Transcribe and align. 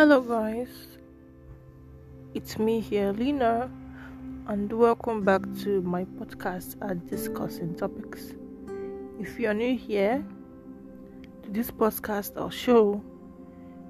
Hello, 0.00 0.22
guys. 0.22 0.96
It's 2.32 2.58
me 2.58 2.80
here, 2.80 3.12
Lena, 3.12 3.70
and 4.46 4.72
welcome 4.72 5.22
back 5.24 5.42
to 5.62 5.82
my 5.82 6.06
podcast 6.06 6.76
at 6.80 7.06
Discussing 7.06 7.74
Topics. 7.74 8.32
If 9.20 9.38
you're 9.38 9.52
new 9.52 9.76
here 9.76 10.24
to 11.42 11.50
this 11.50 11.70
podcast 11.70 12.40
or 12.40 12.50
show, 12.50 13.04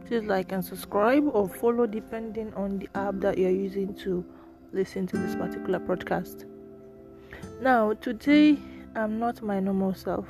please 0.04 0.24
like 0.24 0.50
and 0.50 0.64
subscribe 0.64 1.30
or 1.32 1.48
follow 1.48 1.86
depending 1.86 2.52
on 2.54 2.80
the 2.80 2.88
app 2.96 3.20
that 3.20 3.38
you're 3.38 3.48
using 3.48 3.94
to 4.02 4.24
listen 4.72 5.06
to 5.06 5.16
this 5.16 5.36
particular 5.36 5.78
podcast. 5.78 6.44
Now, 7.62 7.92
today 7.92 8.58
I'm 8.96 9.20
not 9.20 9.42
my 9.42 9.60
normal 9.60 9.94
self. 9.94 10.26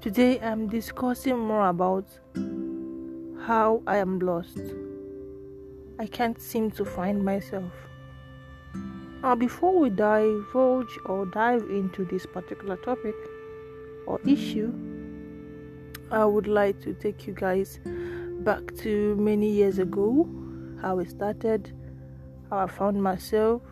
Today 0.00 0.40
I'm 0.40 0.66
discussing 0.66 1.38
more 1.38 1.68
about 1.68 2.06
how 3.46 3.82
I 3.88 3.96
am 3.96 4.20
lost. 4.20 4.60
I 5.98 6.06
can't 6.06 6.40
seem 6.40 6.70
to 6.72 6.84
find 6.84 7.24
myself. 7.24 7.72
Now, 9.22 9.34
before 9.34 9.78
we 9.78 9.90
divulge 9.90 10.98
or 11.06 11.26
dive 11.26 11.62
into 11.70 12.04
this 12.04 12.24
particular 12.24 12.76
topic 12.76 13.14
or 14.06 14.20
issue, 14.26 14.72
I 16.10 16.24
would 16.24 16.46
like 16.46 16.80
to 16.82 16.94
take 16.94 17.26
you 17.26 17.34
guys 17.34 17.80
back 18.44 18.74
to 18.78 19.16
many 19.16 19.50
years 19.50 19.78
ago, 19.78 20.28
how 20.80 21.00
it 21.00 21.10
started, 21.10 21.72
how 22.50 22.58
I 22.58 22.66
found 22.68 23.02
myself, 23.02 23.62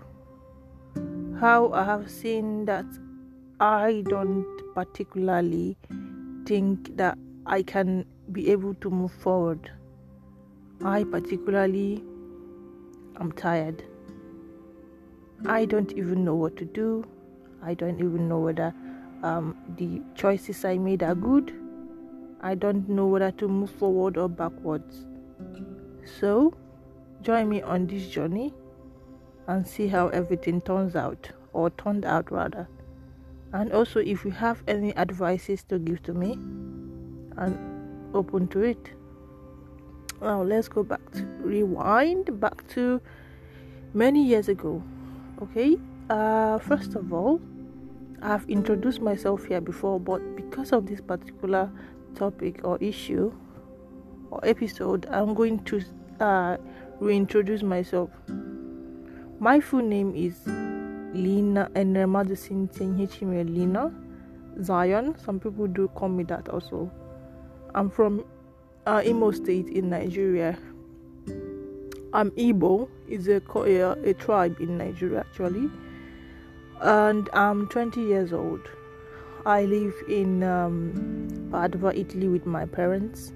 how 1.39 1.72
I 1.72 1.84
have 1.84 2.11
seen 2.11 2.64
that 2.64 2.87
I 3.61 4.03
don't 4.09 4.47
particularly 4.75 5.77
think 6.44 6.97
that 6.97 7.19
I 7.47 7.62
can 7.62 8.05
be 8.33 8.50
able 8.50 8.75
to 8.75 8.91
move 8.91 9.12
forward. 9.12 9.70
I 10.84 11.05
particularly 11.05 12.03
am 13.20 13.33
tired. 13.33 13.84
I 15.47 15.64
don't 15.64 15.92
even 15.92 16.25
know 16.25 16.34
what 16.34 16.56
to 16.59 16.64
do. 16.64 17.05
I 17.62 17.75
don't 17.75 17.98
even 17.98 18.28
know 18.28 18.39
whether 18.39 18.75
um, 19.22 19.56
the 19.77 20.00
choices 20.14 20.64
I 20.64 20.78
made 20.78 21.03
are 21.03 21.14
good. 21.14 21.53
I 22.41 22.55
don't 22.55 22.89
know 22.89 23.06
whether 23.06 23.31
to 23.33 23.48
move 23.48 23.70
forward 23.70 24.17
or 24.17 24.28
backwards. 24.28 25.05
So, 26.20 26.55
join 27.22 27.48
me 27.48 27.61
on 27.61 27.87
this 27.87 28.09
journey 28.09 28.55
and 29.47 29.67
see 29.67 29.89
how 29.89 30.09
everything 30.09 30.61
turns 30.61 30.97
out, 30.97 31.31
or 31.53 31.70
turned 31.70 32.05
out 32.05 32.31
rather. 32.31 32.69
And 33.53 33.72
also, 33.72 34.00
if 34.00 34.25
you 34.25 34.31
have 34.31 34.62
any 34.69 34.97
advices 34.97 35.62
to 35.65 35.78
give 35.78 36.03
to 36.05 36.15
me, 36.15 36.33
and 37.37 37.59
open 38.14 38.48
to 38.48 38.62
it. 38.62 38.92
Now 40.20 40.42
let's 40.42 40.69
go 40.69 40.83
back 40.83 41.00
to 41.12 41.25
rewind 41.41 42.41
back 42.41 42.66
to 42.69 43.00
many 43.94 44.25
years 44.25 44.48
ago. 44.48 44.83
Okay, 45.42 45.78
uh, 46.11 46.58
first 46.58 46.94
of 46.94 47.12
all, 47.12 47.41
I've 48.22 48.48
introduced 48.48 49.00
myself 49.00 49.47
here 49.47 49.61
before, 49.61 49.98
but 49.98 50.20
because 50.36 50.72
of 50.72 50.86
this 50.86 51.00
particular 51.00 51.70
topic 52.14 52.61
or 52.64 52.77
issue 52.78 53.33
or 54.31 54.41
episode, 54.44 55.06
I'm 55.10 55.32
going 55.32 55.65
to 55.65 55.82
uh, 56.21 56.56
reintroduce 57.00 57.62
myself. 57.62 58.10
My 59.38 59.59
full 59.59 59.81
name 59.81 60.15
is 60.15 60.37
Lina 61.15 61.71
Enermadu 61.75 62.37
Sintenhichime 62.37 63.48
Lina 63.48 63.91
Zion. 64.62 65.16
Some 65.19 65.41
people 65.41 65.66
do 65.66 65.88
call 65.88 66.10
me 66.10 66.25
that 66.25 66.50
also. 66.50 66.91
I'm 67.75 67.91
from 67.91 68.25
uh, 68.86 69.03
Imo 69.04 69.31
State 69.31 69.69
in 69.69 69.91
Nigeria. 69.91 70.58
I'm 72.12 72.32
Igbo, 72.32 72.88
is 73.08 73.28
a, 73.28 73.41
a, 73.54 73.91
a 74.10 74.14
tribe 74.14 74.60
in 74.60 74.76
Nigeria 74.76 75.20
actually, 75.20 75.70
and 76.80 77.28
I'm 77.32 77.69
20 77.69 78.00
years 78.00 78.32
old. 78.32 78.60
I 79.47 79.64
live 79.64 79.94
in 80.09 80.42
um, 80.42 81.48
Padua, 81.53 81.94
Italy, 81.94 82.28
with 82.28 82.47
my 82.47 82.66
parents. 82.66 83.32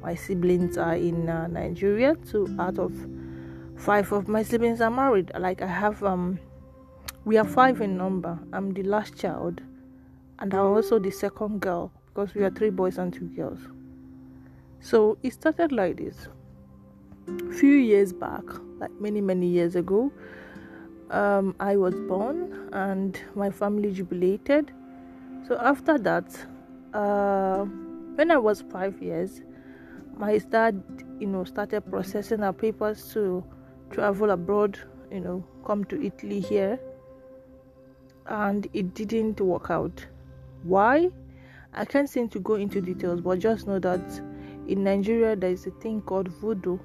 My 0.00 0.14
siblings 0.14 0.78
are 0.78 0.94
in 0.94 1.28
uh, 1.28 1.48
Nigeria. 1.48 2.14
Two 2.30 2.54
out 2.58 2.78
of 2.78 2.92
five 3.76 4.12
of 4.12 4.28
my 4.28 4.42
siblings 4.42 4.80
are 4.80 4.90
married. 4.90 5.32
Like 5.38 5.60
I 5.60 5.66
have, 5.66 6.02
um, 6.04 6.38
we 7.24 7.36
are 7.36 7.44
five 7.44 7.80
in 7.80 7.96
number. 7.96 8.38
I'm 8.52 8.72
the 8.72 8.84
last 8.84 9.18
child, 9.18 9.60
and 10.38 10.54
I'm 10.54 10.66
also 10.66 10.98
the 11.00 11.10
second 11.10 11.60
girl 11.60 11.90
because 12.14 12.34
we 12.34 12.44
are 12.44 12.50
three 12.50 12.70
boys 12.70 12.98
and 12.98 13.12
two 13.12 13.26
girls. 13.26 13.58
So 14.80 15.18
it 15.22 15.32
started 15.32 15.72
like 15.72 15.96
this. 15.96 16.28
Few 17.58 17.74
years 17.74 18.12
back, 18.12 18.44
like 18.78 18.92
many, 19.00 19.20
many 19.20 19.46
years 19.48 19.74
ago, 19.74 20.12
um, 21.10 21.56
I 21.58 21.76
was 21.76 21.94
born 21.94 22.68
and 22.72 23.20
my 23.34 23.50
family 23.50 23.92
jubilated. 23.92 24.70
So 25.48 25.58
after 25.58 25.98
that, 25.98 26.38
uh, 26.92 27.64
when 28.14 28.30
I 28.30 28.36
was 28.36 28.62
five 28.70 29.02
years, 29.02 29.42
my 30.16 30.38
dad, 30.38 30.80
you 31.18 31.26
know, 31.26 31.42
started 31.44 31.80
processing 31.90 32.44
our 32.44 32.52
papers 32.52 33.12
to 33.14 33.42
travel 33.90 34.30
abroad, 34.30 34.78
you 35.10 35.20
know, 35.20 35.44
come 35.64 35.84
to 35.86 36.00
Italy 36.00 36.40
here, 36.40 36.78
and 38.26 38.68
it 38.72 38.94
didn't 38.94 39.40
work 39.40 39.70
out. 39.70 40.06
Why? 40.62 41.10
I 41.74 41.84
can't 41.84 42.08
seem 42.08 42.28
to 42.30 42.40
go 42.40 42.54
into 42.54 42.80
details, 42.80 43.20
but 43.20 43.38
just 43.38 43.66
know 43.66 43.78
that 43.80 44.00
in 44.68 44.84
Nigeria 44.84 45.36
there 45.36 45.50
is 45.50 45.66
a 45.66 45.70
thing 45.72 46.00
called 46.02 46.28
voodoo, 46.28 46.78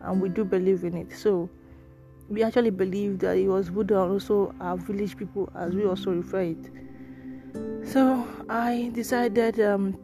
and 0.00 0.20
we 0.20 0.28
do 0.28 0.44
believe 0.44 0.84
in 0.84 0.96
it. 0.96 1.12
So 1.12 1.48
we 2.28 2.42
actually 2.42 2.70
believe 2.70 3.20
that 3.20 3.36
it 3.36 3.48
was 3.48 3.68
voodoo, 3.68 3.94
and 3.94 4.12
also 4.12 4.54
our 4.60 4.76
village 4.76 5.16
people, 5.16 5.50
as 5.54 5.74
we 5.74 5.84
also 5.84 6.12
refer 6.12 6.40
it. 6.40 6.70
So 7.84 8.26
I 8.48 8.90
decided, 8.92 9.60
um, 9.60 9.96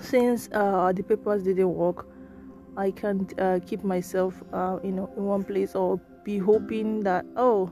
since 0.00 0.48
uh, 0.52 0.92
the 0.92 1.02
papers 1.02 1.42
didn't 1.42 1.74
work, 1.74 2.06
I 2.76 2.90
can't 2.90 3.38
uh, 3.38 3.60
keep 3.66 3.84
myself, 3.84 4.42
uh, 4.52 4.78
you 4.82 4.92
know, 4.92 5.12
in 5.16 5.24
one 5.24 5.44
place 5.44 5.74
or 5.74 6.00
be 6.24 6.38
hoping 6.38 7.00
that 7.00 7.26
oh, 7.36 7.70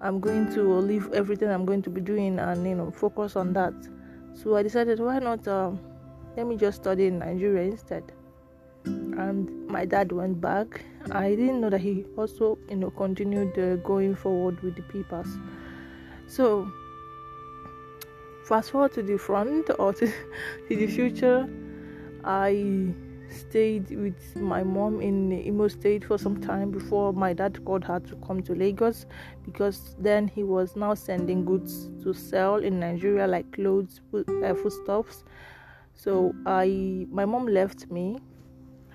I'm 0.00 0.20
going 0.20 0.52
to 0.54 0.62
leave 0.62 1.12
everything 1.12 1.48
I'm 1.48 1.64
going 1.64 1.82
to 1.82 1.90
be 1.90 2.00
doing 2.00 2.38
and 2.38 2.66
you 2.66 2.74
know 2.74 2.90
focus 2.90 3.36
on 3.36 3.52
that. 3.54 3.74
So 4.36 4.54
I 4.54 4.62
decided, 4.62 5.00
why 5.00 5.18
not 5.18 5.48
um, 5.48 5.80
let 6.36 6.46
me 6.46 6.56
just 6.56 6.82
study 6.82 7.06
in 7.06 7.18
Nigeria 7.18 7.62
instead. 7.70 8.04
And 8.84 9.66
my 9.66 9.84
dad 9.86 10.12
went 10.12 10.40
back. 10.40 10.84
I 11.10 11.30
didn't 11.30 11.60
know 11.60 11.70
that 11.70 11.80
he 11.80 12.04
also, 12.16 12.58
you 12.68 12.76
know, 12.76 12.90
continued 12.90 13.58
uh, 13.58 13.76
going 13.76 14.14
forward 14.14 14.60
with 14.60 14.76
the 14.76 14.82
papers. 14.82 15.28
So 16.26 16.70
fast 18.44 18.70
forward 18.70 18.92
to 18.92 19.02
the 19.02 19.16
front 19.16 19.70
or 19.78 19.94
to, 19.94 20.06
to 20.68 20.76
the 20.76 20.86
future, 20.86 21.48
I 22.22 22.92
stayed 23.30 23.90
with 23.90 24.36
my 24.36 24.62
mom 24.62 25.00
in 25.00 25.32
Imo 25.32 25.68
State 25.68 26.04
for 26.04 26.18
some 26.18 26.40
time 26.40 26.70
before 26.70 27.12
my 27.12 27.32
dad 27.32 27.64
called 27.64 27.84
her 27.84 28.00
to 28.00 28.16
come 28.16 28.42
to 28.42 28.54
Lagos 28.54 29.06
because 29.44 29.96
then 29.98 30.28
he 30.28 30.42
was 30.42 30.76
now 30.76 30.94
sending 30.94 31.44
goods 31.44 31.90
to 32.02 32.12
sell 32.12 32.56
in 32.56 32.80
Nigeria 32.80 33.26
like 33.26 33.50
clothes, 33.52 34.00
food, 34.10 34.28
uh, 34.44 34.54
foodstuffs. 34.54 35.24
So 35.94 36.34
I, 36.46 37.06
my 37.10 37.24
mom 37.24 37.46
left 37.46 37.90
me, 37.90 38.18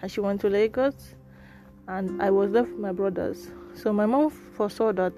and 0.01 0.11
she 0.11 0.19
went 0.19 0.41
to 0.41 0.49
Lagos, 0.49 1.15
and 1.87 2.21
I 2.21 2.29
was 2.29 2.51
left 2.51 2.69
with 2.69 2.79
my 2.79 2.91
brothers. 2.91 3.47
So 3.73 3.91
my 3.91 4.05
mom 4.05 4.29
foresaw 4.29 4.91
that 4.93 5.13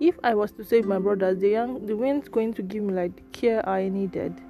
if 0.00 0.18
I 0.24 0.34
was 0.34 0.52
to 0.52 0.64
save 0.64 0.86
my 0.86 0.98
brothers, 0.98 1.38
the 1.38 1.50
young, 1.50 1.84
they 1.86 1.94
weren't 1.94 2.30
going 2.32 2.54
to 2.54 2.62
give 2.62 2.82
me 2.82 2.94
like 2.94 3.14
the 3.16 3.22
care 3.38 3.68
I 3.68 3.88
needed 3.88 4.40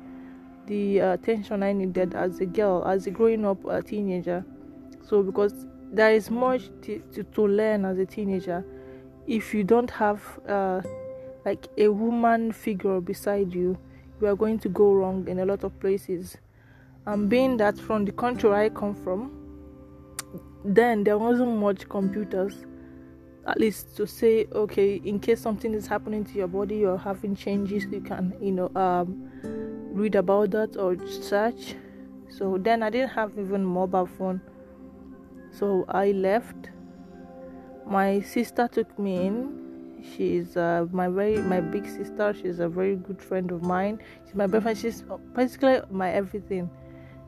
the 0.67 1.01
uh, 1.01 1.13
attention 1.15 1.63
I 1.63 1.73
needed 1.73 2.15
as 2.15 2.41
a 2.41 2.47
girl, 2.47 2.85
as 2.87 3.07
a 3.07 3.11
growing 3.11 3.45
up 3.45 3.65
uh, 3.67 3.81
teenager. 3.83 4.45
So, 5.05 5.23
because 5.23 5.67
there 5.93 6.13
is 6.13 6.31
much 6.31 6.71
to, 6.83 6.99
to, 7.13 7.23
to, 7.23 7.47
learn 7.47 7.85
as 7.85 7.99
a 7.99 8.07
teenager, 8.07 8.65
if 9.27 9.53
you 9.53 9.65
don't 9.65 9.91
have 9.91 10.23
uh, 10.49 10.81
like 11.45 11.67
a 11.79 11.89
woman 11.89 12.53
figure 12.53 13.01
beside 13.01 13.53
you, 13.53 13.79
you 14.21 14.27
are 14.27 14.37
going 14.37 14.59
to 14.61 14.69
go 14.69 14.93
wrong 14.93 15.27
in 15.29 15.41
a 15.41 15.45
lot 15.45 15.65
of 15.65 15.79
places. 15.81 16.37
And 17.07 17.29
being 17.29 17.57
that 17.57 17.79
from 17.79 18.05
the 18.05 18.13
country 18.13 18.51
I 18.51 18.69
come 18.69 18.95
from, 18.95 19.39
then 20.65 21.05
there 21.05 21.19
wasn't 21.19 21.59
much 21.59 21.89
computers 21.89 22.65
at 23.47 23.59
least 23.59 23.97
to 23.97 24.07
say 24.07 24.47
okay 24.53 25.01
in 25.05 25.19
case 25.19 25.41
something 25.41 25.75
is 25.75 25.87
happening 25.87 26.25
to 26.25 26.35
your 26.35 26.47
body 26.47 26.77
you're 26.77 26.99
having 26.99 27.35
changes 27.35 27.85
you 27.91 28.01
can 28.01 28.33
you 28.41 28.53
know 28.53 28.71
um, 28.77 29.29
read 30.03 30.15
about 30.17 30.51
that 30.51 30.77
or 30.77 30.97
search. 31.07 31.75
So 32.29 32.59
then 32.59 32.83
i 32.83 32.91
didn't 32.91 33.11
have 33.11 33.39
even 33.39 33.65
mobile 33.65 34.07
phone. 34.07 34.41
So 35.51 35.85
i 35.89 36.13
left. 36.13 36.71
My 37.87 38.21
sister 38.21 38.69
took 38.69 38.99
me 38.99 39.27
in. 39.27 39.63
She's 40.17 40.57
uh, 40.57 40.87
my 40.93 41.09
very 41.09 41.39
my 41.39 41.61
big 41.61 41.87
sister. 41.87 42.35
She's 42.35 42.59
a 42.59 42.69
very 42.69 42.97
good 42.97 43.23
friend 43.23 43.51
of 43.53 43.63
mine. 43.63 44.01
She's 44.25 44.35
my 44.35 44.47
best 44.47 44.63
friend. 44.63 44.79
She's 44.79 45.05
basically 45.35 45.81
my 45.91 46.11
everything. 46.11 46.71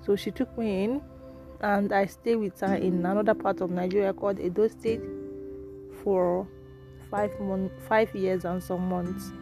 So 0.04 0.16
she 0.16 0.30
took 0.30 0.56
me 0.58 0.84
in 0.84 1.02
and 1.60 1.92
I 1.92 2.06
stayed 2.06 2.36
with 2.36 2.58
her 2.60 2.74
in 2.74 3.06
another 3.06 3.34
part 3.34 3.60
of 3.60 3.70
Nigeria 3.70 4.12
called 4.12 4.40
Edo 4.40 4.68
State 4.68 5.00
for 6.02 6.46
five 7.10 7.38
months, 7.40 7.74
five 7.88 8.14
years 8.14 8.44
and 8.44 8.62
some 8.62 8.88
months. 8.88 9.32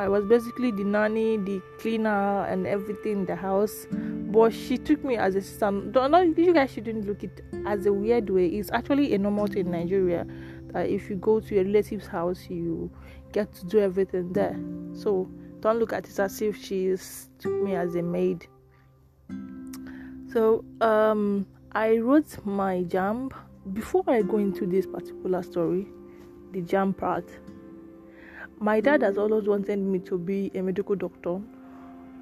I 0.00 0.08
was 0.08 0.24
basically 0.24 0.70
the 0.70 0.82
nanny, 0.82 1.36
the 1.36 1.60
cleaner, 1.78 2.46
and 2.46 2.66
everything 2.66 3.12
in 3.12 3.26
the 3.26 3.36
house. 3.36 3.86
But 3.90 4.54
she 4.54 4.78
took 4.78 5.04
me 5.04 5.18
as 5.18 5.34
a 5.34 5.42
sister. 5.42 5.70
Don't, 5.70 6.38
you 6.38 6.54
guys 6.54 6.72
shouldn't 6.72 7.06
look 7.06 7.22
it 7.22 7.42
as 7.66 7.84
a 7.84 7.92
weird 7.92 8.30
way. 8.30 8.46
It's 8.46 8.70
actually 8.72 9.12
a 9.12 9.18
normal 9.18 9.46
thing 9.46 9.66
in 9.66 9.72
Nigeria 9.72 10.26
that 10.72 10.88
if 10.88 11.10
you 11.10 11.16
go 11.16 11.38
to 11.40 11.58
a 11.58 11.64
relative's 11.64 12.06
house, 12.06 12.46
you 12.48 12.90
get 13.32 13.52
to 13.56 13.66
do 13.66 13.80
everything 13.80 14.32
there. 14.32 14.58
So 14.94 15.28
don't 15.60 15.78
look 15.78 15.92
at 15.92 16.08
it 16.08 16.18
as 16.18 16.40
if 16.40 16.56
she 16.56 16.96
took 17.38 17.62
me 17.62 17.74
as 17.74 17.94
a 17.94 18.02
maid. 18.02 18.46
So 20.32 20.64
um, 20.80 21.46
I 21.72 21.98
wrote 21.98 22.42
my 22.46 22.84
JAMB 22.84 23.34
before 23.74 24.04
I 24.08 24.22
go 24.22 24.38
into 24.38 24.64
this 24.64 24.86
particular 24.86 25.42
story, 25.42 25.88
the 26.52 26.62
JAMB 26.62 26.96
part. 26.96 27.28
My 28.62 28.78
dad 28.78 29.00
has 29.00 29.16
always 29.16 29.48
wanted 29.48 29.78
me 29.78 30.00
to 30.00 30.18
be 30.18 30.50
a 30.54 30.60
medical 30.60 30.94
doctor, 30.94 31.40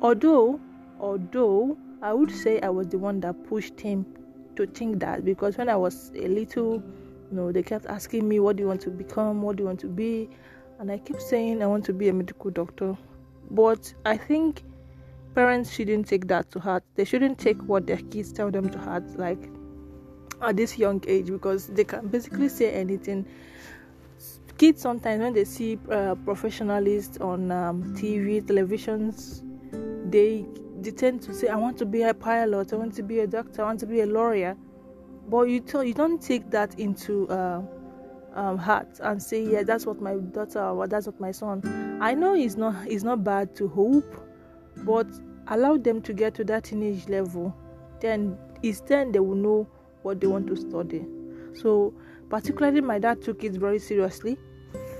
although, 0.00 0.60
although 1.00 1.76
I 2.00 2.14
would 2.14 2.30
say 2.30 2.60
I 2.60 2.68
was 2.68 2.86
the 2.86 2.98
one 2.98 3.18
that 3.20 3.44
pushed 3.48 3.80
him 3.80 4.06
to 4.54 4.64
think 4.66 5.00
that 5.00 5.24
because 5.24 5.58
when 5.58 5.68
I 5.68 5.74
was 5.74 6.12
a 6.14 6.28
little, 6.28 6.74
you 6.74 7.36
know, 7.36 7.50
they 7.50 7.64
kept 7.64 7.86
asking 7.86 8.28
me, 8.28 8.38
"What 8.38 8.54
do 8.54 8.62
you 8.62 8.68
want 8.68 8.82
to 8.82 8.90
become? 8.90 9.42
What 9.42 9.56
do 9.56 9.64
you 9.64 9.66
want 9.66 9.80
to 9.80 9.88
be?" 9.88 10.30
And 10.78 10.92
I 10.92 10.98
kept 10.98 11.22
saying, 11.22 11.60
"I 11.60 11.66
want 11.66 11.84
to 11.86 11.92
be 11.92 12.08
a 12.08 12.12
medical 12.12 12.52
doctor." 12.52 12.96
But 13.50 13.92
I 14.06 14.16
think 14.16 14.62
parents 15.34 15.72
shouldn't 15.72 16.06
take 16.06 16.28
that 16.28 16.52
to 16.52 16.60
heart. 16.60 16.84
They 16.94 17.04
shouldn't 17.04 17.38
take 17.38 17.60
what 17.62 17.88
their 17.88 17.96
kids 17.96 18.32
tell 18.32 18.52
them 18.52 18.70
to 18.70 18.78
heart, 18.78 19.18
like 19.18 19.50
at 20.40 20.56
this 20.56 20.78
young 20.78 21.02
age, 21.08 21.26
because 21.26 21.66
they 21.66 21.82
can 21.82 22.06
basically 22.06 22.48
say 22.48 22.70
anything. 22.70 23.26
Kids 24.58 24.82
sometimes 24.82 25.22
when 25.22 25.32
they 25.34 25.44
see 25.44 25.74
uh, 25.88 26.16
professionalists 26.26 27.20
on 27.24 27.52
um, 27.52 27.94
TV, 27.94 28.42
televisions, 28.42 29.44
they 30.10 30.44
they 30.80 30.90
tend 30.90 31.22
to 31.22 31.32
say, 31.32 31.46
"I 31.46 31.54
want 31.54 31.78
to 31.78 31.86
be 31.86 32.02
a 32.02 32.12
pilot. 32.12 32.72
I 32.72 32.76
want 32.76 32.92
to 32.94 33.04
be 33.04 33.20
a 33.20 33.26
doctor. 33.28 33.62
I 33.62 33.66
want 33.66 33.78
to 33.80 33.86
be 33.86 34.00
a 34.00 34.06
lawyer." 34.06 34.56
But 35.28 35.42
you 35.42 35.60
tell 35.60 35.84
you 35.84 35.94
don't 35.94 36.20
take 36.20 36.50
that 36.50 36.76
into 36.76 37.28
uh, 37.28 37.62
um, 38.34 38.58
heart 38.58 38.98
and 38.98 39.22
say, 39.22 39.44
"Yeah, 39.44 39.62
that's 39.62 39.86
what 39.86 40.00
my 40.00 40.16
daughter 40.16 40.64
or 40.64 40.88
that's 40.88 41.06
what 41.06 41.20
my 41.20 41.30
son." 41.30 41.62
I 42.02 42.14
know 42.14 42.34
it's 42.34 42.56
not 42.56 42.74
it's 42.88 43.04
not 43.04 43.22
bad 43.22 43.54
to 43.56 43.68
hope, 43.68 44.12
but 44.78 45.06
allow 45.46 45.76
them 45.76 46.02
to 46.02 46.12
get 46.12 46.34
to 46.34 46.44
that 46.46 46.64
teenage 46.64 47.08
level. 47.08 47.54
Then 48.00 48.36
it's 48.64 48.80
then 48.80 49.12
they 49.12 49.20
will 49.20 49.36
know 49.36 49.68
what 50.02 50.20
they 50.20 50.26
want 50.26 50.48
to 50.48 50.56
study. 50.56 51.06
So 51.54 51.94
particularly 52.28 52.80
my 52.80 52.98
dad 52.98 53.22
took 53.22 53.44
it 53.44 53.52
very 53.52 53.78
seriously 53.78 54.36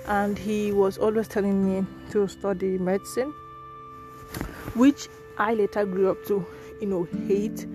and 0.08 0.38
he 0.38 0.72
was 0.72 0.98
always 0.98 1.28
telling 1.28 1.64
me 1.64 1.86
to 2.10 2.26
study 2.26 2.78
medicine 2.78 3.32
which 4.74 5.08
I 5.36 5.54
later 5.54 5.84
grew 5.84 6.10
up 6.10 6.24
to 6.26 6.44
you 6.80 6.86
know 6.86 7.06
hate. 7.26 7.66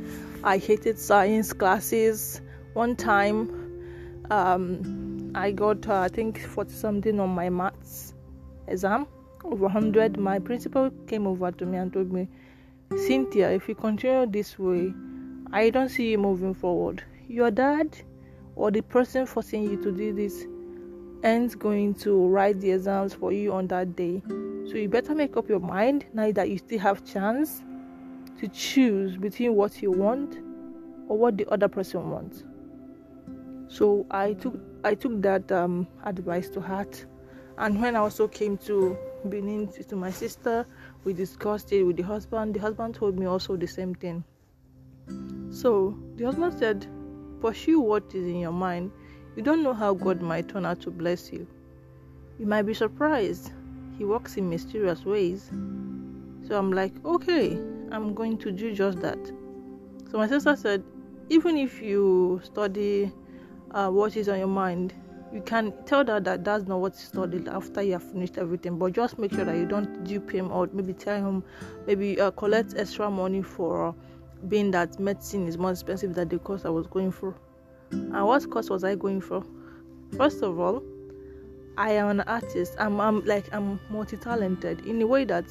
I 0.43 0.57
hated 0.57 0.99
science 0.99 1.53
classes. 1.53 2.41
One 2.73 2.95
time 2.95 4.25
um, 4.29 5.31
I 5.35 5.51
got 5.51 5.87
uh, 5.87 6.01
I 6.01 6.07
think 6.09 6.41
40 6.41 6.71
something 6.73 7.19
on 7.19 7.29
my 7.29 7.49
maths 7.49 8.13
exam. 8.67 9.07
Over 9.43 9.65
100 9.65 10.17
my 10.17 10.39
principal 10.39 10.89
came 11.07 11.27
over 11.27 11.51
to 11.51 11.65
me 11.65 11.77
and 11.77 11.93
told 11.93 12.11
me 12.11 12.27
cynthia 12.95 13.51
if 13.51 13.67
you 13.67 13.73
continue 13.73 14.25
this 14.27 14.59
way 14.59 14.93
i 15.51 15.71
don't 15.71 15.89
see 15.89 16.11
you 16.11 16.17
moving 16.17 16.53
forward. 16.53 17.03
Your 17.27 17.51
dad 17.51 17.97
or 18.55 18.71
the 18.71 18.81
person 18.81 19.25
forcing 19.25 19.63
you 19.63 19.81
to 19.83 19.91
do 19.91 20.13
this 20.13 20.45
ends 21.23 21.55
going 21.55 21.93
to 21.93 22.27
write 22.27 22.59
the 22.59 22.71
exams 22.71 23.13
for 23.13 23.31
you 23.31 23.51
on 23.51 23.67
that 23.67 23.95
day 23.95 24.21
so 24.65 24.75
you 24.75 24.87
better 24.87 25.15
make 25.15 25.35
up 25.37 25.47
your 25.49 25.59
mind 25.59 26.05
now 26.13 26.31
that 26.31 26.49
you 26.49 26.57
still 26.57 26.79
have 26.79 27.05
chance 27.05 27.63
to 28.39 28.47
choose 28.49 29.17
between 29.17 29.55
what 29.55 29.81
you 29.81 29.91
want 29.91 30.37
or 31.07 31.17
what 31.17 31.37
the 31.37 31.47
other 31.49 31.67
person 31.67 32.09
wants 32.09 32.43
so 33.67 34.05
i 34.11 34.33
took 34.33 34.59
i 34.83 34.93
took 34.93 35.21
that 35.21 35.51
um, 35.51 35.87
advice 36.05 36.49
to 36.49 36.59
heart 36.59 37.05
and 37.57 37.79
when 37.81 37.95
I 37.95 37.99
also 37.99 38.27
came 38.27 38.57
to 38.59 38.97
Benin 39.25 39.67
to 39.67 39.95
my 39.95 40.09
sister, 40.09 40.65
we 41.03 41.13
discussed 41.13 41.71
it 41.71 41.83
with 41.83 41.97
the 41.97 42.03
husband. 42.03 42.55
The 42.55 42.59
husband 42.59 42.95
told 42.95 43.17
me 43.17 43.25
also 43.25 43.55
the 43.55 43.67
same 43.67 43.93
thing. 43.93 44.23
So 45.51 45.97
the 46.15 46.25
husband 46.25 46.57
said, 46.57 46.87
Pursue 47.41 47.79
what 47.79 48.05
is 48.15 48.25
in 48.25 48.39
your 48.39 48.51
mind. 48.51 48.91
You 49.35 49.41
don't 49.41 49.63
know 49.63 49.73
how 49.73 49.93
God 49.93 50.21
might 50.21 50.47
turn 50.47 50.65
out 50.65 50.81
to 50.81 50.91
bless 50.91 51.31
you. 51.31 51.47
You 52.39 52.45
might 52.45 52.63
be 52.63 52.73
surprised. 52.73 53.51
He 53.97 54.05
works 54.05 54.37
in 54.37 54.49
mysterious 54.49 55.05
ways. 55.05 55.49
So 56.47 56.57
I'm 56.57 56.71
like, 56.71 56.93
okay, 57.03 57.53
I'm 57.91 58.13
going 58.13 58.37
to 58.39 58.51
do 58.51 58.73
just 58.73 58.99
that. 59.01 59.19
So 60.11 60.17
my 60.17 60.27
sister 60.27 60.55
said, 60.55 60.83
even 61.29 61.57
if 61.57 61.81
you 61.81 62.41
study 62.43 63.11
uh, 63.71 63.89
what 63.89 64.15
is 64.17 64.29
on 64.29 64.37
your 64.37 64.47
mind, 64.47 64.93
you 65.33 65.41
can 65.41 65.73
tell 65.85 66.03
that, 66.03 66.23
that 66.25 66.43
that's 66.43 66.67
not 66.67 66.79
what 66.79 66.93
he 66.95 67.01
studied 67.01 67.47
after 67.47 67.81
you 67.81 67.93
have 67.93 68.03
finished 68.03 68.37
everything 68.37 68.77
but 68.77 68.93
just 68.93 69.17
make 69.17 69.33
sure 69.33 69.43
that 69.43 69.57
you 69.57 69.65
don't 69.65 70.03
dupe 70.03 70.29
him 70.29 70.51
or 70.51 70.69
maybe 70.73 70.93
tell 70.93 71.17
him 71.17 71.43
maybe 71.87 72.21
uh, 72.21 72.29
collect 72.31 72.75
extra 72.77 73.09
money 73.09 73.41
for 73.41 73.95
being 74.47 74.69
that 74.69 74.99
medicine 74.99 75.47
is 75.47 75.57
more 75.57 75.71
expensive 75.71 76.13
than 76.13 76.27
the 76.27 76.37
course 76.37 76.65
i 76.65 76.69
was 76.69 76.85
going 76.85 77.11
for 77.11 77.33
and 77.91 78.25
what 78.25 78.49
course 78.49 78.69
was 78.69 78.83
i 78.83 78.95
going 78.95 79.21
for? 79.21 79.43
First 80.17 80.41
of 80.43 80.59
all 80.59 80.83
i 81.77 81.91
am 81.91 82.07
an 82.07 82.21
artist. 82.21 82.75
I'm, 82.79 82.99
I'm 82.99 83.23
like 83.25 83.51
i'm 83.53 83.79
multi-talented 83.89 84.85
in 84.85 85.01
a 85.01 85.07
way 85.07 85.25
that 85.25 85.45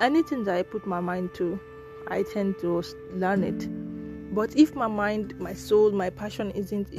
anything 0.00 0.44
that 0.44 0.56
i 0.56 0.62
put 0.62 0.86
my 0.86 1.00
mind 1.00 1.34
to 1.34 1.60
i 2.08 2.22
tend 2.22 2.58
to 2.60 2.82
learn 3.12 3.44
it. 3.44 4.34
But 4.34 4.56
if 4.56 4.74
my 4.74 4.86
mind 4.86 5.38
my 5.38 5.52
soul 5.52 5.92
my 5.92 6.10
passion 6.10 6.50
isn't 6.52 6.92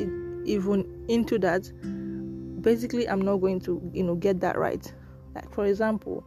even 0.46 1.05
into 1.08 1.39
that 1.39 1.72
basically 2.62 3.08
i'm 3.08 3.22
not 3.22 3.38
going 3.38 3.60
to 3.62 3.81
you 3.93 4.03
know 4.03 4.15
get 4.15 4.39
that 4.41 4.58
right. 4.58 4.93
Like 5.36 5.51
for 5.53 5.65
example 5.65 6.24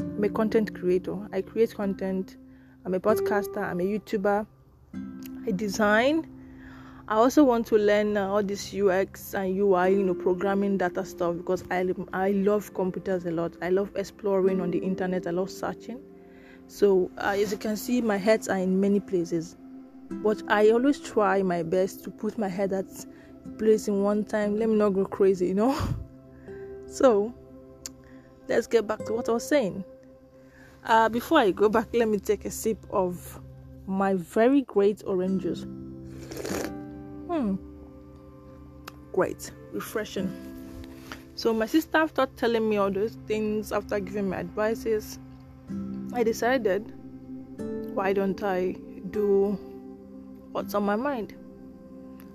i'm 0.00 0.24
a 0.24 0.28
content 0.28 0.74
creator. 0.78 1.16
I 1.32 1.42
create 1.42 1.74
content. 1.74 2.36
I'm 2.84 2.94
a 2.94 3.00
podcaster. 3.00 3.58
I'm 3.58 3.80
a 3.80 3.84
youtuber. 3.84 4.46
I 5.46 5.50
design 5.50 6.26
i 7.08 7.14
also 7.14 7.42
want 7.42 7.66
to 7.66 7.76
learn 7.76 8.16
uh, 8.16 8.28
all 8.28 8.42
this 8.42 8.72
ux 8.74 9.34
and 9.34 9.58
ui 9.58 9.88
you 9.90 10.02
know 10.02 10.14
programming 10.14 10.76
data 10.78 11.04
stuff 11.04 11.36
because 11.36 11.64
i 11.70 11.84
i 12.12 12.30
love 12.30 12.72
computers 12.74 13.24
a 13.26 13.30
lot 13.30 13.52
i 13.62 13.68
love 13.68 13.90
exploring 13.96 14.60
on 14.60 14.70
the 14.70 14.78
internet 14.78 15.26
i 15.26 15.30
love 15.30 15.50
searching 15.50 16.00
so 16.66 17.10
uh, 17.18 17.34
as 17.36 17.50
you 17.50 17.58
can 17.58 17.76
see 17.76 18.00
my 18.00 18.16
heads 18.16 18.48
are 18.48 18.58
in 18.58 18.80
many 18.80 19.00
places 19.00 19.56
but 20.22 20.42
i 20.48 20.70
always 20.70 21.00
try 21.00 21.42
my 21.42 21.62
best 21.62 22.04
to 22.04 22.10
put 22.10 22.38
my 22.38 22.48
head 22.48 22.72
at 22.72 22.86
place 23.56 23.88
in 23.88 24.02
one 24.02 24.24
time. 24.24 24.58
Let 24.58 24.68
me 24.68 24.76
not 24.76 24.90
go 24.90 25.04
crazy, 25.04 25.48
you 25.48 25.54
know. 25.54 25.78
so 26.86 27.32
let's 28.48 28.66
get 28.66 28.86
back 28.86 29.04
to 29.06 29.12
what 29.12 29.28
I 29.28 29.32
was 29.32 29.48
saying. 29.48 29.84
Uh, 30.84 31.08
before 31.08 31.38
I 31.38 31.50
go 31.50 31.68
back, 31.68 31.88
let 31.92 32.08
me 32.08 32.18
take 32.18 32.44
a 32.44 32.50
sip 32.50 32.78
of 32.90 33.40
my 33.86 34.14
very 34.14 34.62
great 34.62 35.02
orange 35.06 35.42
juice. 35.42 35.66
Hmm, 37.28 37.56
great, 39.12 39.50
refreshing. 39.72 40.30
So 41.34 41.52
my 41.54 41.66
sister, 41.66 41.98
after 41.98 42.26
telling 42.36 42.68
me 42.68 42.78
all 42.78 42.90
those 42.90 43.16
things, 43.26 43.70
after 43.70 44.00
giving 44.00 44.30
me 44.30 44.36
advices, 44.36 45.18
I 46.12 46.24
decided, 46.24 46.92
why 47.94 48.12
don't 48.12 48.42
I 48.42 48.72
do 49.10 49.58
what's 50.52 50.74
on 50.74 50.84
my 50.84 50.96
mind? 50.96 51.34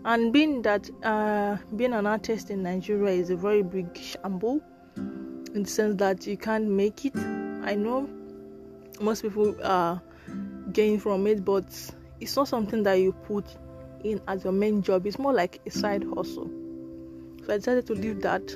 and 0.06 0.34
being 0.34 0.62
that 0.64 0.90
uh, 1.04 1.58
being 1.76 1.94
an 1.94 2.06
artist 2.06 2.50
in 2.50 2.64
Nigeria 2.64 3.14
is 3.14 3.30
a 3.30 3.36
very 3.36 3.64
big 3.64 3.98
shamble 3.98 4.62
in 4.98 5.64
the 5.64 5.70
sense 5.70 5.96
that 5.98 6.28
you 6.28 6.38
can't 6.38 6.68
make 6.68 7.06
it. 7.06 7.16
I 7.16 7.76
know 7.76 8.10
most 9.00 9.22
people 9.22 9.56
are 9.64 10.02
gain 10.72 11.00
from 11.00 11.28
it, 11.28 11.46
but 11.46 11.66
it's 12.20 12.36
not 12.36 12.48
something 12.48 12.84
that 12.84 12.96
you 12.96 13.14
put 13.14 13.46
in 14.04 14.22
as 14.28 14.44
your 14.44 14.54
main 14.54 14.82
job. 14.82 15.06
It's 15.06 15.20
more 15.20 15.34
like 15.34 15.62
a 15.66 15.72
side 15.72 16.04
hustle. 16.16 16.50
So 17.46 17.54
I 17.54 17.58
decided 17.58 17.86
to 17.88 17.94
leave 17.94 18.22
that 18.22 18.56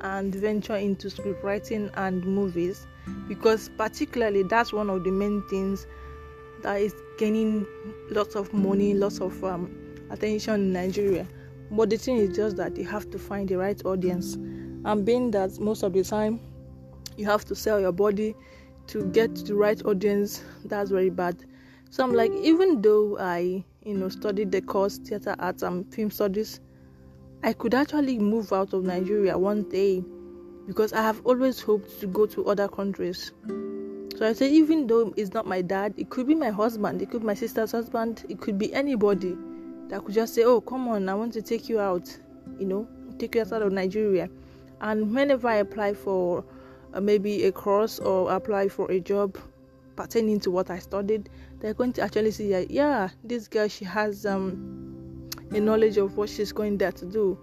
and 0.00 0.34
venture 0.34 0.76
into 0.76 1.08
script 1.08 1.42
writing 1.42 1.90
and 1.94 2.24
movies 2.24 2.86
because 3.28 3.70
particularly 3.78 4.42
that's 4.42 4.72
one 4.72 4.90
of 4.90 5.04
the 5.04 5.10
main 5.10 5.42
things 5.48 5.86
that 6.62 6.80
is 6.80 6.94
gaining 7.18 7.66
lots 8.10 8.34
of 8.34 8.52
money, 8.52 8.94
lots 8.94 9.20
of 9.20 9.42
um, 9.44 9.70
attention 10.10 10.54
in 10.54 10.72
Nigeria. 10.72 11.26
But 11.70 11.90
the 11.90 11.96
thing 11.96 12.16
is 12.18 12.36
just 12.36 12.56
that 12.56 12.76
you 12.76 12.84
have 12.84 13.10
to 13.10 13.18
find 13.18 13.48
the 13.48 13.56
right 13.56 13.80
audience. 13.84 14.34
And 14.34 15.04
being 15.04 15.30
that 15.32 15.58
most 15.58 15.82
of 15.82 15.92
the 15.92 16.04
time 16.04 16.40
you 17.16 17.24
have 17.26 17.44
to 17.46 17.54
sell 17.54 17.80
your 17.80 17.92
body 17.92 18.34
to 18.88 19.04
get 19.10 19.34
the 19.34 19.54
right 19.54 19.82
audience, 19.84 20.44
that's 20.64 20.90
very 20.90 21.10
bad. 21.10 21.36
So 21.90 22.04
I'm 22.04 22.12
like, 22.14 22.32
even 22.32 22.82
though 22.82 23.16
I 23.18 23.64
you 23.86 23.96
know, 23.96 24.08
studied 24.08 24.50
the 24.50 24.60
course 24.60 24.98
theater 24.98 25.36
arts 25.38 25.62
and 25.62 25.92
film 25.94 26.10
studies, 26.10 26.60
I 27.44 27.52
could 27.52 27.72
actually 27.74 28.18
move 28.18 28.52
out 28.52 28.72
of 28.72 28.82
Nigeria 28.84 29.38
one 29.38 29.62
day 29.68 30.04
because 30.66 30.92
I 30.92 31.02
have 31.02 31.24
always 31.24 31.60
hoped 31.60 32.00
to 32.00 32.06
go 32.08 32.26
to 32.26 32.46
other 32.46 32.66
countries. 32.66 33.32
So 34.16 34.26
I 34.26 34.32
say, 34.32 34.50
even 34.50 34.86
though 34.88 35.14
it's 35.16 35.32
not 35.32 35.46
my 35.46 35.62
dad, 35.62 35.94
it 35.96 36.10
could 36.10 36.26
be 36.26 36.34
my 36.34 36.50
husband, 36.50 37.00
it 37.00 37.10
could 37.10 37.20
be 37.20 37.26
my 37.26 37.34
sister's 37.34 37.70
husband, 37.70 38.24
it 38.28 38.40
could 38.40 38.58
be 38.58 38.74
anybody 38.74 39.36
that 39.88 40.04
could 40.04 40.14
just 40.14 40.34
say, 40.34 40.42
Oh, 40.42 40.60
come 40.60 40.88
on, 40.88 41.08
I 41.08 41.14
want 41.14 41.32
to 41.34 41.42
take 41.42 41.68
you 41.68 41.78
out, 41.78 42.08
you 42.58 42.66
know, 42.66 42.88
take 43.18 43.34
you 43.36 43.42
outside 43.42 43.62
of 43.62 43.72
Nigeria. 43.72 44.28
And 44.80 45.14
whenever 45.14 45.46
I 45.46 45.56
apply 45.56 45.94
for 45.94 46.44
uh, 46.92 47.00
maybe 47.00 47.44
a 47.44 47.52
course 47.52 47.98
or 47.98 48.32
apply 48.32 48.68
for 48.68 48.90
a 48.90 48.98
job 48.98 49.38
pertaining 49.96 50.40
to 50.40 50.50
what 50.50 50.70
I 50.70 50.78
studied, 50.78 51.30
they're 51.60 51.74
going 51.74 51.92
to 51.94 52.02
actually 52.02 52.30
see 52.30 52.50
that, 52.50 52.70
yeah, 52.70 53.08
this 53.24 53.48
girl, 53.48 53.68
she 53.68 53.84
has 53.84 54.26
um, 54.26 55.28
a 55.50 55.60
knowledge 55.60 55.96
of 55.96 56.16
what 56.16 56.28
she's 56.28 56.52
going 56.52 56.78
there 56.78 56.92
to 56.92 57.06
do. 57.06 57.38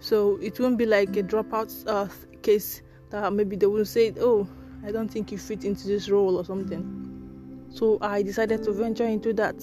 So 0.00 0.38
it 0.42 0.58
won't 0.58 0.78
be 0.78 0.86
like 0.86 1.16
a 1.16 1.22
dropout 1.22 1.72
uh, 1.86 2.08
case 2.42 2.82
that 3.10 3.32
maybe 3.32 3.56
they 3.56 3.66
will 3.66 3.84
say, 3.84 4.12
oh, 4.20 4.48
I 4.84 4.92
don't 4.92 5.08
think 5.08 5.32
you 5.32 5.38
fit 5.38 5.64
into 5.64 5.86
this 5.86 6.08
role 6.08 6.36
or 6.36 6.44
something. 6.44 7.66
So 7.70 7.98
I 8.00 8.22
decided 8.22 8.62
to 8.64 8.72
venture 8.72 9.06
into 9.06 9.32
that. 9.34 9.58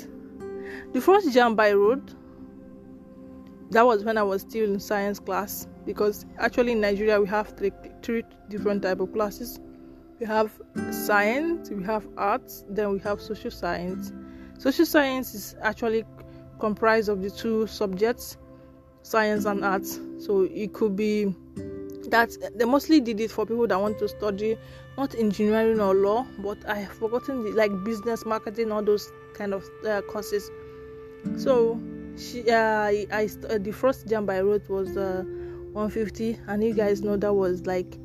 The 0.93 1.01
first 1.01 1.29
JAMB 1.29 1.59
I 1.59 1.73
wrote, 1.73 2.15
that 3.71 3.85
was 3.85 4.03
when 4.03 4.17
I 4.17 4.23
was 4.23 4.41
still 4.41 4.73
in 4.73 4.79
science 4.79 5.19
class 5.19 5.67
because 5.85 6.25
actually 6.37 6.73
in 6.73 6.81
Nigeria 6.81 7.19
we 7.19 7.27
have 7.27 7.57
three, 7.57 7.71
three 8.01 8.23
different 8.49 8.83
type 8.83 8.99
of 8.99 9.13
classes. 9.13 9.59
We 10.21 10.27
have 10.27 10.51
science, 10.91 11.71
we 11.71 11.83
have 11.85 12.07
arts, 12.15 12.63
then 12.69 12.91
we 12.91 12.99
have 12.99 13.19
social 13.19 13.49
science. 13.49 14.13
Social 14.59 14.85
science 14.85 15.33
is 15.33 15.55
actually 15.63 16.05
comprised 16.59 17.09
of 17.09 17.23
the 17.23 17.31
two 17.31 17.65
subjects, 17.65 18.37
science 19.01 19.45
and 19.45 19.65
arts. 19.65 19.99
So 20.19 20.43
it 20.43 20.73
could 20.73 20.95
be 20.95 21.33
that 22.09 22.37
they 22.55 22.65
mostly 22.65 22.99
did 22.99 23.19
it 23.19 23.31
for 23.31 23.47
people 23.47 23.65
that 23.65 23.81
want 23.81 23.97
to 23.97 24.07
study 24.07 24.59
not 24.95 25.15
engineering 25.15 25.81
or 25.81 25.95
law, 25.95 26.27
but 26.37 26.59
I 26.69 26.81
have 26.81 26.93
forgotten 26.93 27.43
the, 27.43 27.49
like 27.53 27.71
business, 27.83 28.23
marketing, 28.23 28.71
all 28.71 28.83
those 28.83 29.11
kind 29.33 29.55
of 29.55 29.67
uh, 29.87 30.03
courses. 30.03 30.51
So 31.35 31.81
she, 32.15 32.47
uh, 32.47 32.57
I, 32.57 33.07
I 33.11 33.25
the 33.57 33.71
first 33.71 34.05
JAMB 34.05 34.29
I 34.29 34.41
wrote 34.41 34.69
was 34.69 34.95
uh, 34.95 35.23
150, 35.71 36.41
and 36.45 36.63
you 36.63 36.75
guys 36.75 37.01
know 37.01 37.17
that 37.17 37.33
was 37.33 37.65
like 37.65 37.97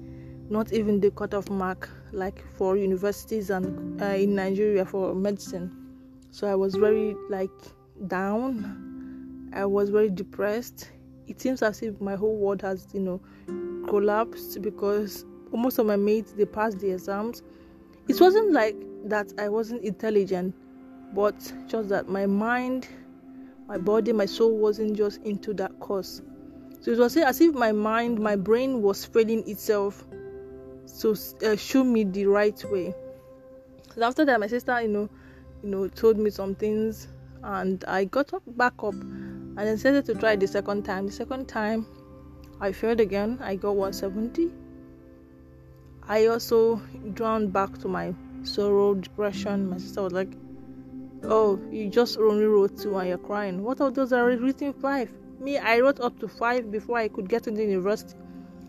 not 0.48 0.72
even 0.72 1.00
the 1.00 1.10
cut 1.10 1.32
cutoff 1.32 1.50
mark 1.50 1.90
like 2.12 2.44
for 2.54 2.76
universities 2.76 3.50
and 3.50 4.00
uh, 4.00 4.06
in 4.06 4.34
Nigeria 4.34 4.84
for 4.84 5.14
medicine. 5.14 5.70
So 6.30 6.46
I 6.46 6.54
was 6.54 6.74
very 6.74 7.16
like 7.30 7.50
down. 8.06 9.50
I 9.54 9.64
was 9.64 9.90
very 9.90 10.10
depressed. 10.10 10.90
It 11.26 11.40
seems 11.40 11.62
as 11.62 11.82
if 11.82 12.00
my 12.00 12.14
whole 12.14 12.36
world 12.36 12.62
has 12.62 12.86
you 12.92 13.00
know 13.00 13.20
collapsed 13.88 14.60
because 14.62 15.24
most 15.52 15.78
of 15.78 15.86
my 15.86 15.96
mates 15.96 16.32
they 16.32 16.44
passed 16.44 16.78
the 16.78 16.90
exams. 16.90 17.42
It 18.08 18.20
wasn't 18.20 18.52
like 18.52 18.76
that 19.06 19.32
I 19.38 19.48
wasn't 19.48 19.82
intelligent, 19.82 20.54
but 21.14 21.52
just 21.66 21.88
that 21.88 22.08
my 22.08 22.26
mind, 22.26 22.88
my 23.66 23.78
body, 23.78 24.12
my 24.12 24.26
soul 24.26 24.56
wasn't 24.58 24.96
just 24.96 25.22
into 25.22 25.54
that 25.54 25.78
course. 25.80 26.22
So 26.80 26.92
it 26.92 26.98
was 26.98 27.16
as 27.16 27.40
if 27.40 27.54
my 27.54 27.72
mind, 27.72 28.20
my 28.20 28.36
brain 28.36 28.82
was 28.82 29.04
failing 29.04 29.48
itself 29.48 30.05
to 31.00 31.16
uh, 31.44 31.56
show 31.56 31.84
me 31.84 32.04
the 32.04 32.26
right 32.26 32.62
way. 32.70 32.94
So 33.94 34.02
after 34.02 34.24
that, 34.24 34.40
my 34.40 34.46
sister, 34.46 34.80
you 34.80 34.88
know, 34.88 35.08
you 35.62 35.68
know, 35.70 35.88
told 35.88 36.18
me 36.18 36.30
some 36.30 36.54
things, 36.54 37.08
and 37.42 37.84
I 37.86 38.04
got 38.04 38.32
up, 38.34 38.42
back 38.46 38.74
up, 38.78 38.94
and 38.94 39.56
then 39.56 39.76
decided 39.76 40.04
to 40.06 40.14
try 40.14 40.36
the 40.36 40.46
second 40.46 40.84
time. 40.84 41.06
The 41.06 41.12
second 41.12 41.48
time, 41.48 41.86
I 42.60 42.72
failed 42.72 43.00
again. 43.00 43.38
I 43.40 43.56
got 43.56 43.74
170. 43.74 44.52
I 46.08 46.26
also 46.26 46.76
drowned 47.14 47.52
back 47.52 47.78
to 47.78 47.88
my 47.88 48.14
sorrow, 48.42 48.94
depression. 48.94 49.70
My 49.70 49.78
sister 49.78 50.02
was 50.02 50.12
like, 50.12 50.32
"Oh, 51.24 51.58
you 51.70 51.88
just 51.88 52.18
only 52.18 52.44
wrote 52.44 52.78
two 52.78 52.96
and 52.96 53.08
you're 53.08 53.18
crying. 53.18 53.62
What 53.62 53.80
of 53.80 53.94
those 53.94 54.12
are 54.12 54.26
written 54.26 54.72
five? 54.72 55.12
Me, 55.40 55.58
I 55.58 55.80
wrote 55.80 56.00
up 56.00 56.18
to 56.20 56.28
five 56.28 56.70
before 56.70 56.98
I 56.98 57.08
could 57.08 57.28
get 57.28 57.42
to 57.44 57.50
the 57.50 57.62
university, 57.62 58.14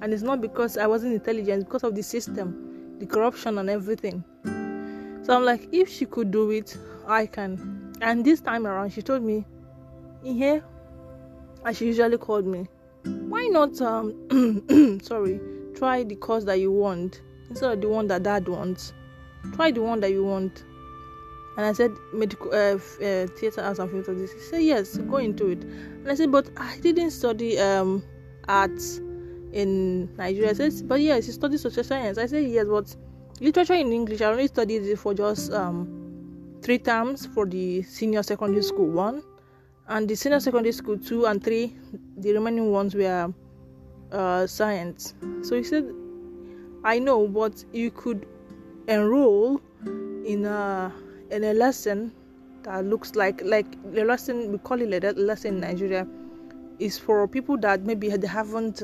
and 0.01 0.13
it's 0.13 0.23
not 0.23 0.41
because 0.41 0.77
I 0.77 0.87
wasn't 0.87 1.13
intelligent, 1.13 1.65
because 1.65 1.83
of 1.83 1.95
the 1.95 2.03
system, 2.03 2.97
the 2.99 3.05
corruption, 3.05 3.57
and 3.57 3.69
everything." 3.69 4.23
So 5.23 5.35
I'm 5.35 5.43
like, 5.43 5.67
if 5.71 5.89
she 5.89 6.05
could 6.05 6.31
do 6.31 6.51
it, 6.51 6.77
I 7.07 7.25
can. 7.25 7.93
And 8.01 8.23
this 8.23 8.39
time 8.41 8.65
around, 8.67 8.91
she 8.91 9.01
told 9.01 9.23
me, 9.23 9.45
"In 10.23 10.35
here," 10.35 10.63
and 11.65 11.75
she 11.75 11.85
usually 11.85 12.17
called 12.17 12.45
me, 12.45 12.67
"Why 13.03 13.47
not? 13.47 13.79
Um, 13.81 14.99
sorry, 15.03 15.39
try 15.75 16.03
the 16.03 16.15
course 16.15 16.43
that 16.45 16.59
you 16.59 16.71
want." 16.71 17.21
instead 17.49 17.71
of 17.71 17.81
the 17.81 17.87
one 17.87 18.07
that 18.07 18.23
dad 18.23 18.47
wants. 18.47 18.93
Try 19.55 19.71
the 19.71 19.81
one 19.81 19.99
that 20.01 20.11
you 20.11 20.23
want. 20.23 20.63
And 21.57 21.65
I 21.65 21.73
said, 21.73 21.91
medical 22.13 22.51
uh, 22.51 22.75
uh, 22.75 23.27
theater 23.39 23.61
arts 23.61 23.79
and 23.79 23.89
film 23.89 24.03
studies. 24.03 24.31
He 24.31 24.39
said, 24.39 24.63
yes, 24.63 24.97
go 24.97 25.17
into 25.17 25.47
it. 25.47 25.63
And 25.63 26.09
I 26.09 26.15
said, 26.15 26.31
but 26.31 26.49
I 26.57 26.77
didn't 26.79 27.11
study 27.11 27.57
um, 27.59 28.03
arts 28.47 28.99
in 29.53 30.15
Nigeria. 30.17 30.53
Said, 30.55 30.87
but 30.87 31.01
yes, 31.01 31.25
he 31.25 31.31
studied 31.31 31.59
social 31.59 31.83
science. 31.83 32.17
I 32.17 32.25
said, 32.25 32.45
yes, 32.45 32.65
but 32.67 32.95
literature 33.39 33.73
in 33.75 33.91
English, 33.91 34.21
I 34.21 34.25
only 34.25 34.47
studied 34.47 34.83
it 34.83 34.97
for 34.97 35.13
just 35.13 35.51
um, 35.53 36.57
three 36.61 36.79
terms 36.79 37.25
for 37.25 37.45
the 37.45 37.83
senior 37.83 38.23
secondary 38.23 38.63
school 38.63 38.89
one, 38.89 39.23
and 39.87 40.07
the 40.09 40.15
senior 40.15 40.39
secondary 40.39 40.73
school 40.73 40.97
two 40.97 41.25
and 41.25 41.43
three. 41.43 41.75
The 42.17 42.33
remaining 42.33 42.71
ones 42.71 42.95
were 42.95 43.33
uh, 44.11 44.47
science. 44.47 45.13
So 45.43 45.55
he 45.55 45.63
said, 45.63 45.91
I 46.83 46.99
know, 46.99 47.27
but 47.27 47.63
you 47.73 47.91
could 47.91 48.25
enroll 48.87 49.61
in 50.25 50.45
a 50.45 50.91
in 51.31 51.43
a 51.43 51.53
lesson 51.53 52.11
that 52.63 52.85
looks 52.85 53.15
like 53.15 53.41
like 53.43 53.65
the 53.93 54.03
lesson 54.03 54.51
we 54.51 54.57
call 54.57 54.81
it 54.81 55.03
a 55.03 55.11
lesson 55.13 55.55
in 55.55 55.59
Nigeria 55.61 56.07
is 56.79 56.97
for 56.97 57.27
people 57.27 57.57
that 57.57 57.83
maybe 57.83 58.09
they 58.09 58.27
haven't 58.27 58.83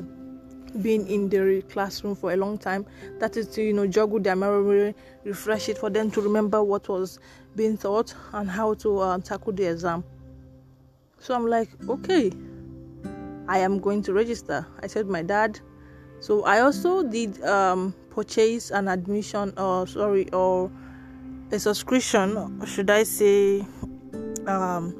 been 0.81 1.05
in 1.07 1.29
the 1.29 1.61
classroom 1.69 2.15
for 2.15 2.33
a 2.33 2.35
long 2.35 2.57
time. 2.57 2.85
That 3.19 3.37
is 3.37 3.47
to 3.49 3.61
you 3.61 3.73
know 3.73 3.87
juggle 3.87 4.19
their 4.19 4.35
memory, 4.35 4.95
refresh 5.23 5.69
it 5.69 5.77
for 5.77 5.89
them 5.89 6.09
to 6.11 6.21
remember 6.21 6.63
what 6.63 6.87
was 6.89 7.19
being 7.55 7.77
taught 7.77 8.13
and 8.33 8.49
how 8.49 8.73
to 8.75 8.99
uh, 8.99 9.17
tackle 9.19 9.53
the 9.53 9.65
exam. 9.65 10.03
So 11.19 11.35
I'm 11.35 11.47
like, 11.47 11.69
okay, 11.87 12.31
I 13.47 13.59
am 13.59 13.79
going 13.79 14.01
to 14.03 14.13
register. 14.13 14.65
I 14.81 14.87
said 14.87 15.07
my 15.07 15.21
dad 15.21 15.59
so 16.23 16.45
I 16.45 16.61
also 16.61 17.03
did 17.03 17.43
um, 17.43 17.93
purchase 18.09 18.71
an 18.71 18.87
admission, 18.87 19.51
or 19.57 19.85
sorry, 19.85 20.31
or 20.31 20.71
a 21.51 21.59
subscription, 21.59 22.63
should 22.65 22.89
I 22.89 23.03
say, 23.03 23.59
um, 24.47 24.95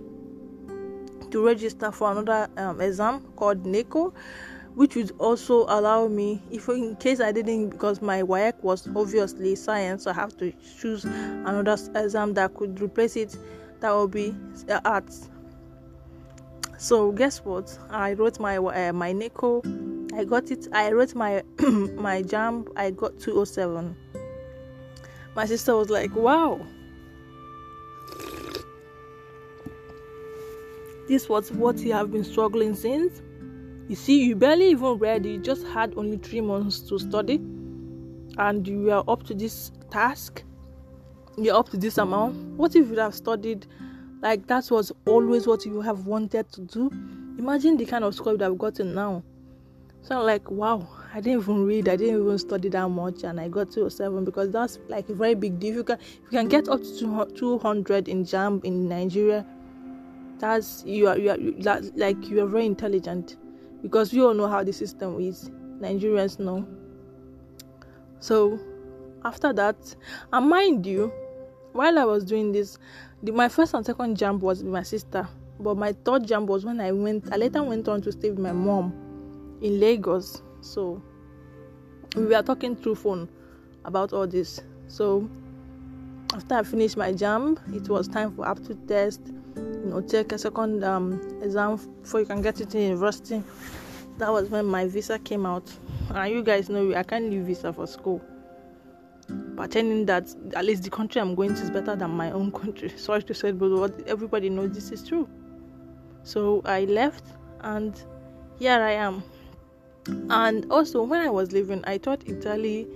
to 1.31 1.45
register 1.45 1.93
for 1.93 2.11
another 2.11 2.49
um, 2.57 2.81
exam 2.81 3.23
called 3.37 3.65
NECO, 3.65 4.13
which 4.75 4.95
would 4.95 5.11
also 5.19 5.65
allow 5.67 6.07
me, 6.07 6.41
if 6.51 6.67
in 6.69 6.95
case 6.95 7.19
I 7.19 7.31
didn't, 7.31 7.69
because 7.69 8.01
my 8.01 8.23
work 8.23 8.63
was 8.63 8.87
obviously 8.95 9.55
science, 9.55 10.03
so 10.03 10.11
I 10.11 10.13
have 10.13 10.35
to 10.37 10.51
choose 10.79 11.05
another 11.05 11.77
exam 11.95 12.33
that 12.35 12.53
could 12.55 12.81
replace 12.81 13.15
it. 13.15 13.37
That 13.79 13.91
will 13.91 14.07
be 14.07 14.35
uh, 14.69 14.79
arts. 14.85 15.29
So 16.77 17.11
guess 17.11 17.43
what? 17.43 17.77
I 17.89 18.13
wrote 18.13 18.39
my 18.39 18.57
uh, 18.57 18.93
my 18.93 19.13
NECO 19.13 19.61
I 20.15 20.25
got 20.25 20.51
it. 20.51 20.67
I 20.71 20.91
wrote 20.91 21.15
my 21.15 21.43
my 21.59 22.21
JAMB. 22.21 22.71
I 22.75 22.91
got 22.91 23.19
207. 23.19 23.95
My 25.35 25.45
sister 25.45 25.75
was 25.75 25.89
like, 25.89 26.15
"Wow, 26.15 26.61
this 31.07 31.27
was 31.27 31.51
what 31.51 31.79
you 31.79 31.93
have 31.93 32.11
been 32.11 32.23
struggling 32.23 32.75
since. 32.75 33.21
You 33.87 33.95
see, 33.95 34.23
you 34.23 34.35
barely 34.35 34.69
even 34.71 34.97
read. 34.97 35.25
You 35.25 35.37
just 35.39 35.65
had 35.67 35.93
only 35.97 36.17
three 36.17 36.41
months 36.41 36.79
to 36.89 36.97
study, 36.99 37.35
and 38.37 38.67
you 38.67 38.91
are 38.91 39.03
up 39.07 39.23
to 39.23 39.33
this 39.33 39.71
task. 39.89 40.43
You're 41.37 41.55
up 41.55 41.69
to 41.69 41.77
this 41.77 41.97
amount. 41.97 42.35
What 42.57 42.75
if 42.75 42.89
you 42.89 42.97
have 42.99 43.15
studied?" 43.15 43.67
Like 44.21 44.47
that 44.47 44.71
was 44.71 44.91
always 45.05 45.47
what 45.47 45.65
you 45.65 45.81
have 45.81 46.05
wanted 46.05 46.49
to 46.53 46.61
do. 46.61 46.89
Imagine 47.37 47.77
the 47.77 47.85
kind 47.85 48.03
of 48.03 48.15
score 48.15 48.33
you 48.33 48.39
have 48.39 48.57
gotten 48.57 48.93
now 48.93 49.23
so 50.03 50.21
like, 50.21 50.51
wow, 50.51 50.85
I 51.13 51.21
didn't 51.21 51.43
even 51.43 51.65
read, 51.65 51.87
I 51.87 51.95
didn't 51.95 52.21
even 52.21 52.37
study 52.37 52.67
that 52.69 52.89
much, 52.89 53.23
and 53.23 53.39
I 53.39 53.47
got 53.47 53.71
207 53.71 54.25
because 54.25 54.51
that's 54.51 54.77
like 54.89 55.07
a 55.07 55.13
very 55.13 55.33
big 55.33 55.59
deal. 55.59 55.71
If 55.71 55.77
you 55.77 55.83
can, 55.85 55.97
if 55.99 56.19
you 56.23 56.39
can 56.39 56.49
get 56.49 56.67
up 56.67 56.81
to 56.81 57.25
200 57.33 58.09
in 58.09 58.25
JAMB 58.25 58.65
in 58.65 58.89
Nigeria, 58.89 59.45
that's 60.39 60.83
you 60.85 61.07
are, 61.07 61.17
you 61.17 61.29
are 61.29 61.37
that, 61.61 61.97
like 61.97 62.27
you 62.27 62.43
are 62.43 62.47
very 62.47 62.65
intelligent 62.65 63.37
because 63.83 64.11
we 64.11 64.21
all 64.21 64.33
know 64.33 64.47
how 64.47 64.63
the 64.63 64.73
system 64.73 65.19
is. 65.19 65.51
Nigerians 65.79 66.39
know. 66.39 66.65
So 68.19 68.57
after 69.23 69.53
that, 69.53 69.75
and 70.31 70.49
mind 70.49 70.87
you, 70.87 71.13
while 71.73 71.99
I 71.99 72.05
was 72.05 72.23
doing 72.23 72.51
this, 72.51 72.79
the, 73.21 73.31
my 73.31 73.49
first 73.49 73.75
and 73.75 73.85
second 73.85 74.17
JAMB 74.17 74.39
was 74.39 74.63
with 74.63 74.71
my 74.71 74.83
sister. 74.83 75.27
but 75.59 75.77
my 75.77 75.93
third 75.93 76.23
JAMB 76.23 76.47
was 76.47 76.65
when 76.65 76.79
I 76.81 76.91
went. 76.91 77.31
I 77.31 77.37
later 77.37 77.63
went 77.63 77.87
on 77.87 78.01
to 78.01 78.11
stay 78.11 78.29
with 78.29 78.39
my 78.39 78.51
mom 78.51 78.93
in 79.61 79.79
Lagos. 79.79 80.41
So 80.61 81.01
we 82.15 82.25
were 82.25 82.41
talking 82.41 82.75
through 82.75 82.95
phone 82.95 83.29
about 83.85 84.13
all 84.13 84.27
this. 84.27 84.61
So 84.87 85.29
after 86.33 86.55
I 86.55 86.63
finished 86.63 86.97
my 86.97 87.11
JAMB, 87.11 87.75
it 87.75 87.89
was 87.89 88.07
time 88.07 88.35
for 88.35 88.47
aptitude 88.47 88.87
test. 88.87 89.21
You 89.55 89.85
know, 89.85 90.01
take 90.01 90.31
a 90.31 90.37
second 90.37 90.83
um, 90.83 91.39
exam 91.41 91.79
before 92.01 92.19
you 92.21 92.25
can 92.25 92.41
get 92.41 92.59
into 92.61 92.79
university. 92.79 93.43
That 94.17 94.31
was 94.31 94.49
when 94.49 94.65
my 94.65 94.87
visa 94.87 95.19
came 95.19 95.45
out. 95.45 95.71
And 96.09 96.33
you 96.33 96.43
guys 96.43 96.69
know 96.69 96.93
I 96.95 97.03
can't 97.03 97.29
leave 97.29 97.43
visa 97.43 97.73
for 97.73 97.87
school. 97.87 98.21
Pretending 99.55 100.05
that 100.05 100.33
at 100.55 100.65
least 100.65 100.83
the 100.83 100.89
country 100.89 101.21
I'm 101.21 101.35
going 101.35 101.55
to 101.55 101.61
is 101.61 101.69
better 101.69 101.95
than 101.95 102.11
my 102.11 102.31
own 102.31 102.51
country. 102.51 102.89
Sorry 102.97 103.23
to 103.23 103.33
say, 103.33 103.51
but 103.51 103.71
what 103.71 104.07
everybody 104.07 104.49
knows 104.49 104.71
this 104.71 104.91
is 104.91 105.07
true. 105.07 105.27
So 106.23 106.61
I 106.65 106.85
left, 106.85 107.25
and 107.61 108.01
here 108.59 108.81
I 108.81 108.91
am. 108.91 109.23
And 110.29 110.69
also, 110.71 111.03
when 111.03 111.21
I 111.21 111.29
was 111.29 111.51
leaving, 111.51 111.83
I 111.85 111.97
thought 111.97 112.23
Italy 112.25 112.87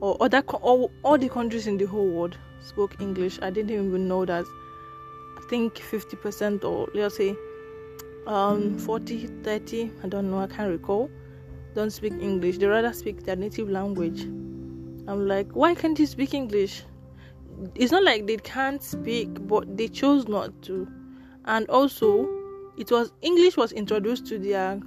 or 0.00 0.16
other 0.20 0.40
all, 0.40 0.90
all 1.02 1.18
the 1.18 1.28
countries 1.28 1.66
in 1.66 1.76
the 1.76 1.86
whole 1.86 2.08
world 2.08 2.36
spoke 2.60 3.00
English. 3.00 3.38
I 3.42 3.50
didn't 3.50 3.70
even 3.70 4.08
know 4.08 4.24
that. 4.24 4.44
Think 5.48 5.74
50% 5.74 6.64
or 6.64 6.88
let's 6.94 7.16
say 7.16 7.36
um 8.26 8.76
40 8.78 9.28
30 9.44 9.90
i 10.02 10.08
don't 10.08 10.28
know 10.28 10.40
i 10.40 10.48
can't 10.48 10.68
recall 10.68 11.08
don't 11.76 11.90
speak 11.90 12.14
english. 12.14 12.56
They 12.56 12.66
rather 12.66 12.92
speak 12.94 13.24
their 13.24 13.36
native 13.36 13.68
language. 13.68 14.22
I'm 14.22 15.28
like 15.28 15.52
why 15.52 15.74
can't 15.74 15.98
you 15.98 16.06
speak 16.06 16.32
english? 16.32 16.82
It's 17.74 17.92
not 17.92 18.02
like 18.02 18.26
they 18.26 18.38
can't 18.38 18.82
speak 18.82 19.46
but 19.46 19.76
they 19.76 19.88
chose 19.88 20.26
not 20.26 20.62
to. 20.62 20.88
And 21.44 21.68
also 21.68 22.26
it 22.78 22.90
was 22.90 23.12
english 23.20 23.56
was 23.56 23.72
introduced 23.72 24.26
to 24.28 24.38
their 24.38 24.80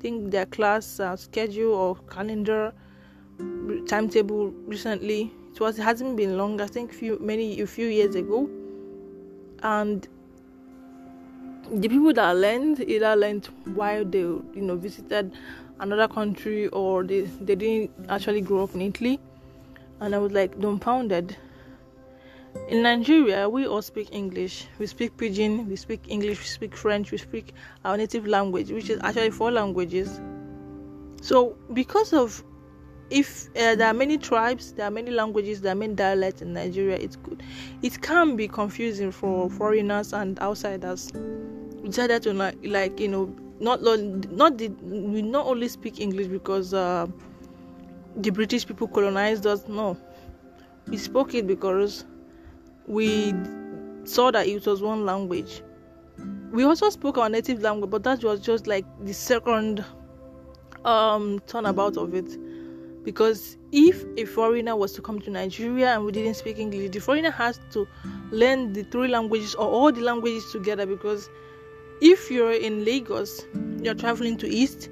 think 0.00 0.30
their 0.30 0.46
class 0.46 1.00
uh, 1.00 1.16
schedule 1.16 1.74
or 1.74 1.96
calendar 2.08 2.72
timetable 3.88 4.50
recently. 4.66 5.32
It 5.52 5.60
was 5.60 5.76
it 5.78 5.82
hasn't 5.82 6.16
been 6.16 6.38
long 6.38 6.60
i 6.60 6.66
think 6.66 6.92
few 6.92 7.18
many 7.20 7.60
a 7.60 7.66
few 7.66 7.88
years 7.88 8.14
ago 8.14 8.48
and 9.62 10.08
the 11.70 11.88
people 11.88 12.12
that 12.12 12.32
learned 12.32 12.80
either 12.80 13.14
learned 13.14 13.46
while 13.74 14.04
they 14.04 14.18
you 14.18 14.42
know 14.54 14.76
visited 14.76 15.32
another 15.80 16.08
country 16.08 16.68
or 16.68 17.04
they, 17.04 17.22
they 17.22 17.54
didn't 17.54 17.90
actually 18.08 18.40
grow 18.40 18.64
up 18.64 18.74
in 18.74 18.80
italy 18.80 19.20
and 20.00 20.14
i 20.14 20.18
was 20.18 20.32
like 20.32 20.58
dumbfounded 20.58 21.36
in 22.68 22.82
Nigeria, 22.82 23.48
we 23.48 23.66
all 23.66 23.82
speak 23.82 24.08
English. 24.12 24.66
We 24.78 24.86
speak 24.86 25.16
Pidgin, 25.16 25.68
we 25.68 25.76
speak 25.76 26.02
English, 26.08 26.38
we 26.40 26.44
speak 26.46 26.76
French, 26.76 27.10
we 27.10 27.18
speak 27.18 27.54
our 27.84 27.96
native 27.96 28.26
language, 28.26 28.70
which 28.70 28.90
is 28.90 29.00
actually 29.02 29.30
four 29.30 29.50
languages. 29.50 30.20
So, 31.22 31.56
because 31.72 32.12
of 32.12 32.42
if 33.10 33.48
uh, 33.56 33.74
there 33.74 33.86
are 33.86 33.94
many 33.94 34.18
tribes, 34.18 34.72
there 34.72 34.86
are 34.86 34.90
many 34.90 35.10
languages, 35.10 35.60
there 35.60 35.72
are 35.72 35.76
many 35.76 35.94
dialects 35.94 36.42
in 36.42 36.52
Nigeria, 36.52 36.96
it's 36.96 37.16
good. 37.16 37.42
It 37.82 38.00
can 38.02 38.36
be 38.36 38.48
confusing 38.48 39.10
for 39.12 39.48
foreigners 39.50 40.12
and 40.12 40.38
outsiders. 40.40 41.10
We 41.14 41.88
decided 41.88 42.22
to 42.24 42.34
like, 42.34 42.58
like 42.62 43.00
you 43.00 43.08
know, 43.08 43.34
not 43.60 43.82
not 43.82 44.58
the, 44.58 44.68
we 44.68 45.22
not 45.22 45.46
only 45.46 45.68
speak 45.68 46.00
English 46.00 46.26
because 46.26 46.74
uh, 46.74 47.06
the 48.16 48.30
British 48.30 48.66
people 48.66 48.88
colonized 48.88 49.46
us. 49.46 49.66
No, 49.68 49.96
we 50.86 50.96
spoke 50.98 51.34
it 51.34 51.46
because 51.46 52.04
we 52.86 53.34
saw 54.04 54.30
that 54.30 54.46
it 54.46 54.66
was 54.66 54.82
one 54.82 55.04
language. 55.06 55.62
We 56.50 56.64
also 56.64 56.90
spoke 56.90 57.18
our 57.18 57.28
native 57.28 57.62
language, 57.62 57.90
but 57.90 58.02
that 58.04 58.22
was 58.24 58.40
just 58.40 58.66
like 58.66 58.84
the 59.04 59.14
second 59.14 59.84
um 60.84 61.40
turnabout 61.46 61.96
of 61.96 62.14
it. 62.14 62.36
Because 63.08 63.56
if 63.72 64.04
a 64.18 64.26
foreigner 64.26 64.76
was 64.76 64.92
to 64.92 65.00
come 65.00 65.18
to 65.22 65.30
Nigeria 65.30 65.94
and 65.94 66.04
we 66.04 66.12
didn't 66.12 66.34
speak 66.34 66.58
English, 66.58 66.90
the 66.90 66.98
foreigner 67.00 67.30
has 67.30 67.58
to 67.70 67.88
learn 68.30 68.74
the 68.74 68.82
three 68.82 69.08
languages 69.08 69.54
or 69.54 69.66
all 69.66 69.90
the 69.90 70.02
languages 70.02 70.52
together. 70.52 70.84
Because 70.84 71.30
if 72.02 72.30
you're 72.30 72.52
in 72.52 72.84
Lagos, 72.84 73.46
you're 73.82 73.94
traveling 73.94 74.36
to 74.36 74.46
East, 74.46 74.90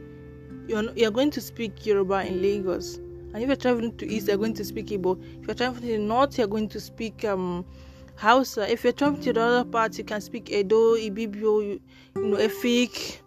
you're, 0.67 0.91
you're 0.97 1.11
going 1.11 1.31
to 1.33 1.43
speak 1.43 1.85
Yoruba 1.85 2.27
in 2.27 2.41
Lagos. 2.41 2.95
And 3.35 3.37
if 3.43 3.49
you're 3.49 3.55
traveling 3.57 3.95
to 3.99 4.07
East, 4.11 4.29
you're 4.29 4.39
going 4.39 4.55
to 4.55 4.65
speak 4.65 4.87
Igbo. 4.87 5.23
If 5.43 5.47
you're 5.49 5.55
traveling 5.55 5.83
to 5.83 5.89
the 5.89 5.99
North, 5.99 6.39
you're 6.39 6.47
going 6.47 6.71
to 6.71 6.81
speak 6.81 7.23
um, 7.27 7.67
Hausa. 8.15 8.67
If 8.73 8.83
you're 8.83 8.95
traveling 8.95 9.21
to 9.25 9.35
the 9.35 9.43
other 9.43 9.65
parts, 9.69 9.99
you 9.99 10.05
can 10.05 10.23
speak 10.23 10.51
Edo, 10.51 10.97
Ibibio, 10.97 11.43
you, 11.63 11.81
you 12.17 12.27
know, 12.29 12.39
Efik, 12.39 13.19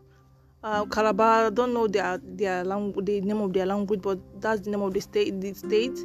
uh, 0.63 0.85
Calabar. 0.85 1.51
Don't 1.51 1.73
know 1.73 1.87
their 1.87 2.17
their 2.23 2.63
language, 2.63 3.05
the 3.05 3.21
name 3.21 3.41
of 3.41 3.53
their 3.53 3.65
language, 3.65 4.01
but 4.01 4.19
that's 4.41 4.61
the 4.61 4.71
name 4.71 4.81
of 4.81 4.93
the 4.93 4.99
state. 4.99 5.39
The 5.39 5.53
state. 5.53 5.97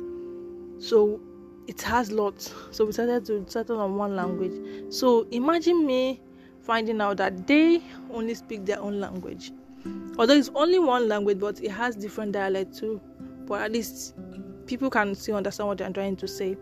So 0.79 1.21
it 1.67 1.81
has 1.83 2.12
lots. 2.12 2.55
So 2.71 2.85
we 2.85 2.93
started 2.93 3.25
to 3.27 3.45
settle 3.49 3.81
on 3.81 3.97
one 3.97 4.17
language. 4.17 4.93
So 4.93 5.27
imagine 5.31 5.87
me 5.87 6.21
finding 6.62 7.01
out 7.01 7.19
that 7.19 7.47
they 7.47 7.83
only 8.11 8.35
speak 8.35 8.64
their 8.64 8.81
own 8.81 9.01
language. 9.01 9.53
Although 10.19 10.35
it's 10.35 10.51
only 10.55 10.79
one 10.79 11.09
language, 11.09 11.38
but 11.38 11.61
it 11.62 11.71
has 11.71 11.97
different 11.97 12.33
dialect 12.33 12.77
too. 12.77 13.01
But 13.47 13.62
at 13.62 13.73
least 13.73 14.14
people 14.67 14.88
can 14.88 15.14
still 15.14 15.37
understand 15.37 15.69
what 15.69 15.81
I'm 15.83 15.93
trying 15.93 16.17
to 16.17 16.29
say. 16.29 16.57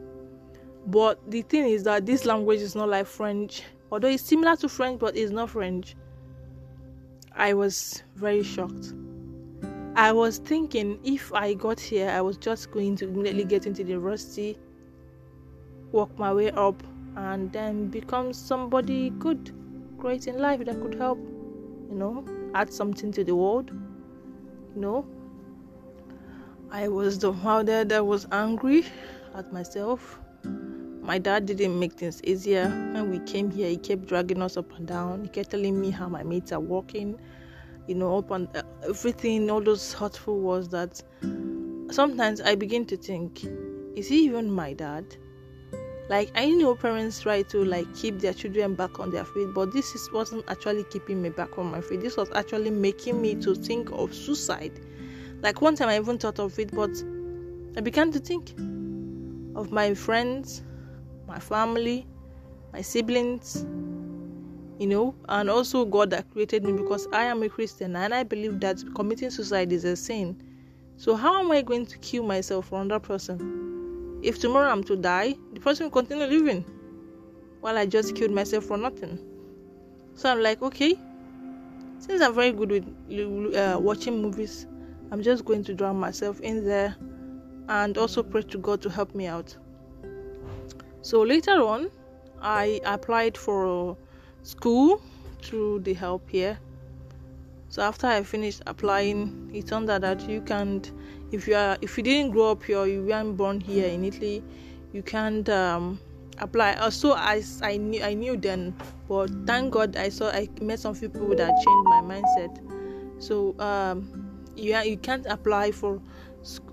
But 0.86 1.30
the 1.30 1.42
thing 1.42 1.66
is 1.66 1.84
that 1.84 2.06
this 2.06 2.24
language 2.24 2.60
is 2.60 2.74
not 2.74 2.88
like 2.88 3.06
French, 3.06 3.62
although 3.92 4.08
it's 4.08 4.24
similar 4.24 4.56
to 4.56 4.68
French, 4.68 4.98
but 4.98 5.16
it's 5.16 5.30
not 5.30 5.50
French. 5.50 5.94
I 7.36 7.54
was 7.54 8.02
very 8.14 8.42
shocked. 8.42 8.92
I 9.94 10.12
was 10.12 10.38
thinking 10.38 10.98
if 11.04 11.32
I 11.32 11.54
got 11.54 11.78
here, 11.78 12.08
I 12.08 12.20
was 12.20 12.36
just 12.36 12.70
going 12.70 12.96
to 12.96 13.04
immediately 13.06 13.44
get 13.44 13.66
into 13.66 13.84
the 13.84 13.90
university, 13.90 14.56
work 15.92 16.18
my 16.18 16.32
way 16.32 16.50
up, 16.50 16.82
and 17.16 17.52
then 17.52 17.88
become 17.88 18.32
somebody 18.32 19.10
good, 19.10 19.52
great 19.98 20.26
in 20.26 20.38
life 20.38 20.64
that 20.64 20.80
could 20.80 20.94
help, 20.94 21.18
you 21.18 21.94
know, 21.94 22.24
add 22.54 22.72
something 22.72 23.12
to 23.12 23.24
the 23.24 23.34
world, 23.34 23.70
you 24.74 24.80
know. 24.80 25.06
I 26.70 26.88
was 26.88 27.18
the 27.18 27.32
dumbfounded, 27.32 27.92
I 27.92 28.00
was 28.00 28.26
angry 28.32 28.86
at 29.34 29.52
myself 29.52 30.21
my 31.02 31.18
dad 31.18 31.46
didn't 31.46 31.78
make 31.78 31.94
things 31.94 32.22
easier. 32.22 32.68
When 32.68 33.10
we 33.10 33.18
came 33.20 33.50
here, 33.50 33.68
he 33.68 33.76
kept 33.76 34.06
dragging 34.06 34.40
us 34.40 34.56
up 34.56 34.72
and 34.76 34.86
down. 34.86 35.24
He 35.24 35.28
kept 35.28 35.50
telling 35.50 35.80
me 35.80 35.90
how 35.90 36.08
my 36.08 36.22
mates 36.22 36.52
are 36.52 36.60
working, 36.60 37.18
you 37.88 37.96
know, 37.96 38.18
up 38.18 38.30
and 38.30 38.48
uh, 38.56 38.62
everything, 38.88 39.50
all 39.50 39.60
those 39.60 39.92
hurtful 39.92 40.38
words 40.38 40.68
that 40.68 41.02
sometimes 41.90 42.40
I 42.40 42.54
begin 42.54 42.86
to 42.86 42.96
think, 42.96 43.44
is 43.96 44.08
he 44.08 44.24
even 44.24 44.50
my 44.50 44.72
dad? 44.72 45.04
Like 46.08 46.30
I 46.34 46.50
know 46.50 46.74
parents 46.74 47.20
try 47.20 47.42
to 47.42 47.64
like 47.64 47.92
keep 47.96 48.20
their 48.20 48.34
children 48.34 48.74
back 48.74 49.00
on 49.00 49.10
their 49.10 49.24
feet, 49.24 49.48
but 49.54 49.72
this 49.72 49.94
is, 49.94 50.10
wasn't 50.12 50.44
actually 50.48 50.84
keeping 50.84 51.20
me 51.20 51.30
back 51.30 51.58
on 51.58 51.66
my 51.70 51.80
feet. 51.80 52.00
This 52.00 52.16
was 52.16 52.30
actually 52.34 52.70
making 52.70 53.20
me 53.20 53.34
to 53.36 53.54
think 53.54 53.90
of 53.92 54.14
suicide. 54.14 54.78
Like 55.42 55.60
one 55.60 55.74
time 55.74 55.88
I 55.88 55.96
even 55.96 56.18
thought 56.18 56.38
of 56.38 56.56
it, 56.58 56.70
but 56.72 56.90
I 57.76 57.80
began 57.80 58.12
to 58.12 58.20
think 58.20 58.50
of 59.56 59.72
my 59.72 59.94
friends, 59.94 60.62
my 61.32 61.38
family, 61.38 62.06
my 62.74 62.82
siblings, 62.82 63.64
you 64.78 64.86
know, 64.86 65.14
and 65.30 65.48
also 65.48 65.86
God 65.86 66.10
that 66.10 66.30
created 66.30 66.62
me 66.62 66.72
because 66.72 67.08
I 67.10 67.24
am 67.24 67.42
a 67.42 67.48
Christian 67.48 67.96
and 67.96 68.12
I 68.12 68.22
believe 68.22 68.60
that 68.60 68.82
committing 68.94 69.30
suicide 69.30 69.72
is 69.72 69.84
a 69.84 69.96
sin. 69.96 70.36
So, 70.98 71.16
how 71.16 71.40
am 71.40 71.50
I 71.50 71.62
going 71.62 71.86
to 71.86 71.96
kill 71.98 72.22
myself 72.22 72.68
for 72.68 72.82
another 72.82 73.00
person? 73.00 74.20
If 74.22 74.40
tomorrow 74.40 74.70
I'm 74.70 74.84
to 74.84 74.94
die, 74.94 75.34
the 75.54 75.60
person 75.60 75.86
will 75.86 75.90
continue 75.90 76.26
living 76.26 76.66
while 77.62 77.78
I 77.78 77.86
just 77.86 78.14
killed 78.14 78.32
myself 78.32 78.64
for 78.64 78.76
nothing. 78.76 79.18
So, 80.14 80.30
I'm 80.30 80.42
like, 80.42 80.60
okay, 80.60 80.98
since 81.98 82.20
I'm 82.20 82.34
very 82.34 82.52
good 82.52 82.70
with 82.70 83.56
uh, 83.56 83.78
watching 83.80 84.20
movies, 84.20 84.66
I'm 85.10 85.22
just 85.22 85.46
going 85.46 85.64
to 85.64 85.72
drown 85.72 85.98
myself 85.98 86.40
in 86.40 86.66
there 86.66 86.94
and 87.70 87.96
also 87.96 88.22
pray 88.22 88.42
to 88.42 88.58
God 88.58 88.82
to 88.82 88.90
help 88.90 89.14
me 89.14 89.26
out. 89.26 89.56
So 91.02 91.22
later 91.22 91.60
on, 91.62 91.90
I 92.40 92.80
applied 92.84 93.36
for 93.36 93.96
school 94.42 95.02
through 95.42 95.80
the 95.80 95.94
help 95.94 96.28
here. 96.30 96.58
So 97.68 97.82
after 97.82 98.06
I 98.06 98.22
finished 98.22 98.62
applying, 98.66 99.50
it 99.52 99.66
turned 99.66 99.90
out 99.90 100.02
that 100.02 100.28
you 100.28 100.40
can't, 100.42 100.90
if 101.32 101.48
you 101.48 101.56
are, 101.56 101.76
if 101.80 101.96
you 101.96 102.04
didn't 102.04 102.30
grow 102.30 102.52
up 102.52 102.62
here, 102.62 102.86
you 102.86 103.02
weren't 103.02 103.36
born 103.36 103.60
here 103.60 103.88
in 103.88 104.04
Italy, 104.04 104.44
you 104.92 105.02
can't 105.02 105.48
um, 105.48 105.98
apply. 106.38 106.74
Also, 106.74 107.12
I, 107.12 107.42
I 107.62 107.78
knew 107.78 108.02
I 108.02 108.14
knew 108.14 108.36
then, 108.36 108.76
but 109.08 109.30
thank 109.46 109.72
God 109.72 109.96
I 109.96 110.08
saw 110.08 110.28
I 110.30 110.48
met 110.60 110.80
some 110.80 110.94
people 110.94 111.34
that 111.34 111.50
changed 111.50 111.88
my 111.88 112.02
mindset. 112.02 113.22
So 113.22 113.58
um, 113.58 114.38
you 114.54 114.76
you 114.78 114.98
can't 114.98 115.26
apply 115.26 115.72
for 115.72 116.00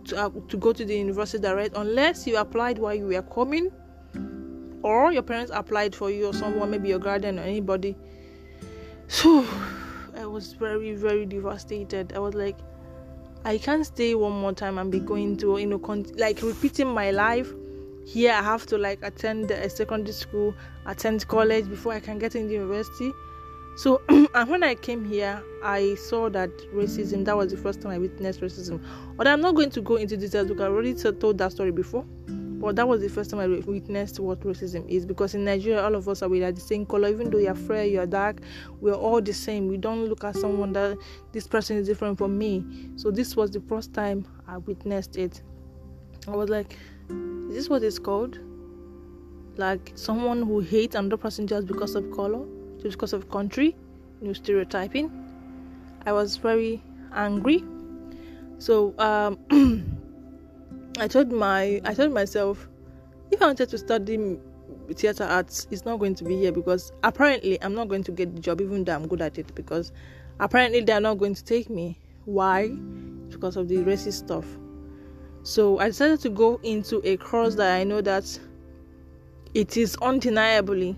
to, 0.05 0.17
uh, 0.17 0.29
to 0.49 0.57
go 0.57 0.73
to 0.73 0.83
the 0.85 0.97
university 0.97 1.41
direct 1.41 1.77
unless 1.77 2.27
you 2.27 2.37
applied 2.37 2.77
while 2.77 2.95
you 2.95 3.05
were 3.05 3.21
coming 3.21 3.71
or 4.83 5.11
your 5.11 5.23
parents 5.23 5.51
applied 5.53 5.93
for 5.95 6.09
you 6.09 6.27
or 6.27 6.33
someone 6.33 6.69
maybe 6.71 6.89
your 6.89 6.99
guardian 6.99 7.39
or 7.39 7.43
anybody 7.43 7.95
So 9.09 9.43
I 10.15 10.27
was 10.27 10.53
very, 10.53 10.93
very 10.93 11.25
devastated. 11.25 12.13
I 12.13 12.19
was 12.19 12.35
like, 12.35 12.55
I 13.43 13.57
can't 13.57 13.83
stay 13.83 14.13
one 14.13 14.33
more 14.33 14.53
time 14.53 14.77
and 14.77 14.91
be 14.91 14.99
going 14.99 15.35
to, 15.37 15.57
you 15.57 15.65
know, 15.65 15.79
con- 15.79 16.05
like 16.15 16.43
repeating 16.43 16.87
my 16.87 17.09
life. 17.09 17.51
Here, 18.05 18.31
I 18.31 18.43
have 18.43 18.67
to 18.67 18.77
like 18.77 18.99
attend 19.01 19.49
a 19.49 19.67
secondary 19.67 20.13
school, 20.13 20.53
attend 20.85 21.27
college 21.27 21.67
before 21.67 21.93
I 21.93 21.99
can 21.99 22.19
get 22.19 22.35
into 22.35 22.53
university. 22.53 23.11
So, 23.77 23.99
and 24.09 24.47
when 24.47 24.61
I 24.61 24.75
came 24.75 25.03
here, 25.03 25.41
I 25.63 25.95
saw 25.95 26.29
that 26.29 26.55
racism. 26.71 27.25
That 27.25 27.35
was 27.35 27.49
the 27.51 27.57
first 27.57 27.81
time 27.81 27.91
I 27.91 27.97
witnessed 27.97 28.41
racism. 28.41 28.79
But 29.17 29.27
I'm 29.27 29.41
not 29.41 29.55
going 29.55 29.71
to 29.71 29.81
go 29.81 29.95
into 29.95 30.17
details 30.17 30.49
because 30.49 30.61
I 30.61 30.67
already 30.67 30.93
told 30.93 31.39
that 31.39 31.51
story 31.51 31.71
before. 31.71 32.05
But 32.59 32.75
that 32.75 32.87
was 32.87 33.01
the 33.01 33.07
first 33.07 33.29
time 33.29 33.39
I 33.39 33.47
witnessed 33.47 34.19
what 34.19 34.41
racism 34.41 34.87
is 34.89 35.05
because 35.05 35.33
in 35.33 35.45
Nigeria, 35.45 35.81
all 35.81 35.95
of 35.95 36.09
us 36.09 36.21
are 36.21 36.27
we 36.27 36.43
are 36.43 36.51
the 36.51 36.59
same 36.59 36.85
color. 36.85 37.07
Even 37.07 37.29
though 37.29 37.37
you're 37.37 37.55
fair, 37.55 37.85
you're 37.85 38.05
dark, 38.05 38.41
we're 38.81 38.93
all 38.93 39.21
the 39.21 39.33
same. 39.33 39.69
We 39.69 39.77
don't 39.77 40.05
look 40.07 40.25
at 40.25 40.35
someone 40.35 40.73
that 40.73 40.97
this 41.31 41.47
person 41.47 41.77
is 41.77 41.87
different 41.87 42.17
from 42.17 42.37
me. 42.37 42.65
So 42.97 43.11
this 43.11 43.37
was 43.37 43.51
the 43.51 43.61
first 43.61 43.93
time 43.93 44.27
I 44.45 44.57
witnessed 44.57 45.15
it. 45.15 45.41
I 46.27 46.31
was 46.31 46.49
like, 46.49 46.77
is 47.49 47.55
this 47.55 47.69
what 47.69 47.81
it's 47.81 47.97
called? 47.97 48.39
Like 49.55 49.93
someone 49.95 50.43
who 50.43 50.59
hates 50.59 50.95
another 50.95 51.17
person 51.17 51.47
just 51.47 51.65
because 51.65 51.95
of 51.95 52.11
color, 52.11 52.45
just 52.81 52.97
because 52.97 53.13
of 53.13 53.29
country, 53.29 53.75
new 54.19 54.33
stereotyping. 54.33 55.09
I 56.05 56.11
was 56.11 56.35
very 56.35 56.81
angry. 57.13 57.63
So 58.57 58.93
um 58.99 59.39
I 61.01 61.07
told 61.07 61.31
my 61.31 61.81
I 61.85 61.93
told 61.93 62.13
myself 62.13 62.67
if 63.31 63.41
I 63.41 63.45
wanted 63.45 63.69
to 63.69 63.77
study 63.77 64.37
theater 64.93 65.23
arts, 65.23 65.67
it's 65.71 65.85
not 65.85 65.97
going 65.97 66.15
to 66.15 66.23
be 66.23 66.37
here 66.37 66.51
because 66.51 66.91
apparently 67.03 67.61
I'm 67.61 67.75
not 67.75 67.87
going 67.87 68.03
to 68.03 68.11
get 68.11 68.35
the 68.35 68.41
job 68.41 68.61
even 68.61 68.83
though 68.83 68.95
I'm 68.95 69.07
good 69.07 69.21
at 69.21 69.37
it 69.37 69.53
because 69.55 69.91
apparently 70.39 70.81
they're 70.81 71.01
not 71.01 71.17
going 71.17 71.35
to 71.35 71.43
take 71.43 71.69
me. 71.69 71.99
Why? 72.25 72.69
Because 73.29 73.55
of 73.55 73.67
the 73.67 73.77
racist 73.77 74.13
stuff. 74.13 74.45
So 75.43 75.79
I 75.79 75.87
decided 75.87 76.19
to 76.21 76.29
go 76.29 76.59
into 76.63 77.01
a 77.07 77.17
course 77.17 77.55
that 77.55 77.75
I 77.75 77.83
know 77.83 78.01
that 78.01 78.39
it 79.53 79.77
is 79.77 79.95
undeniably 80.01 80.97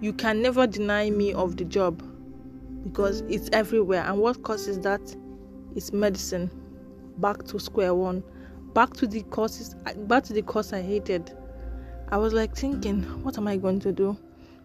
you 0.00 0.12
can 0.12 0.42
never 0.42 0.66
deny 0.66 1.08
me 1.08 1.32
of 1.32 1.56
the 1.56 1.64
job 1.64 2.02
because 2.82 3.22
it's 3.22 3.48
everywhere. 3.52 4.04
And 4.04 4.18
what 4.18 4.42
causes 4.42 4.78
that? 4.80 5.00
It's 5.74 5.92
medicine. 5.92 6.50
Back 7.18 7.44
to 7.44 7.58
square 7.58 7.94
one 7.94 8.22
back 8.74 8.92
to 8.94 9.06
the 9.06 9.22
courses 9.22 9.74
back 9.96 10.24
to 10.24 10.32
the 10.32 10.42
course 10.42 10.72
I 10.72 10.82
hated. 10.82 11.32
I 12.10 12.18
was 12.18 12.32
like 12.32 12.54
thinking, 12.54 13.02
what 13.22 13.38
am 13.38 13.48
I 13.48 13.56
going 13.56 13.80
to 13.80 13.92
do? 13.92 14.16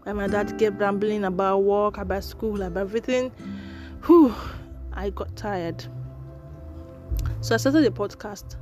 And 0.04 0.18
my 0.18 0.26
dad 0.26 0.58
kept 0.58 0.80
rambling 0.80 1.24
about 1.24 1.58
work, 1.58 1.96
about 1.96 2.24
school, 2.24 2.62
about 2.62 2.80
everything. 2.80 3.30
Whew, 4.06 4.34
I 4.92 5.10
got 5.10 5.34
tired. 5.36 5.84
So 7.40 7.54
I 7.54 7.58
started 7.58 7.84
the 7.84 7.90
podcast. 7.90 8.56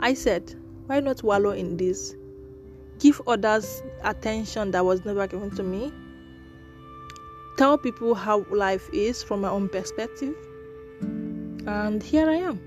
I 0.00 0.14
said, 0.14 0.54
why 0.86 1.00
not 1.00 1.22
wallow 1.22 1.50
in 1.50 1.76
this? 1.76 2.14
Give 2.98 3.20
others 3.26 3.82
attention 4.04 4.70
that 4.70 4.84
was 4.84 5.04
never 5.04 5.26
given 5.26 5.50
to 5.56 5.62
me. 5.62 5.92
Tell 7.56 7.78
people 7.78 8.14
how 8.14 8.44
life 8.50 8.88
is 8.92 9.22
from 9.22 9.40
my 9.40 9.48
own 9.48 9.68
perspective. 9.68 10.34
And 11.00 12.02
here 12.02 12.28
I 12.28 12.36
am. 12.36 12.60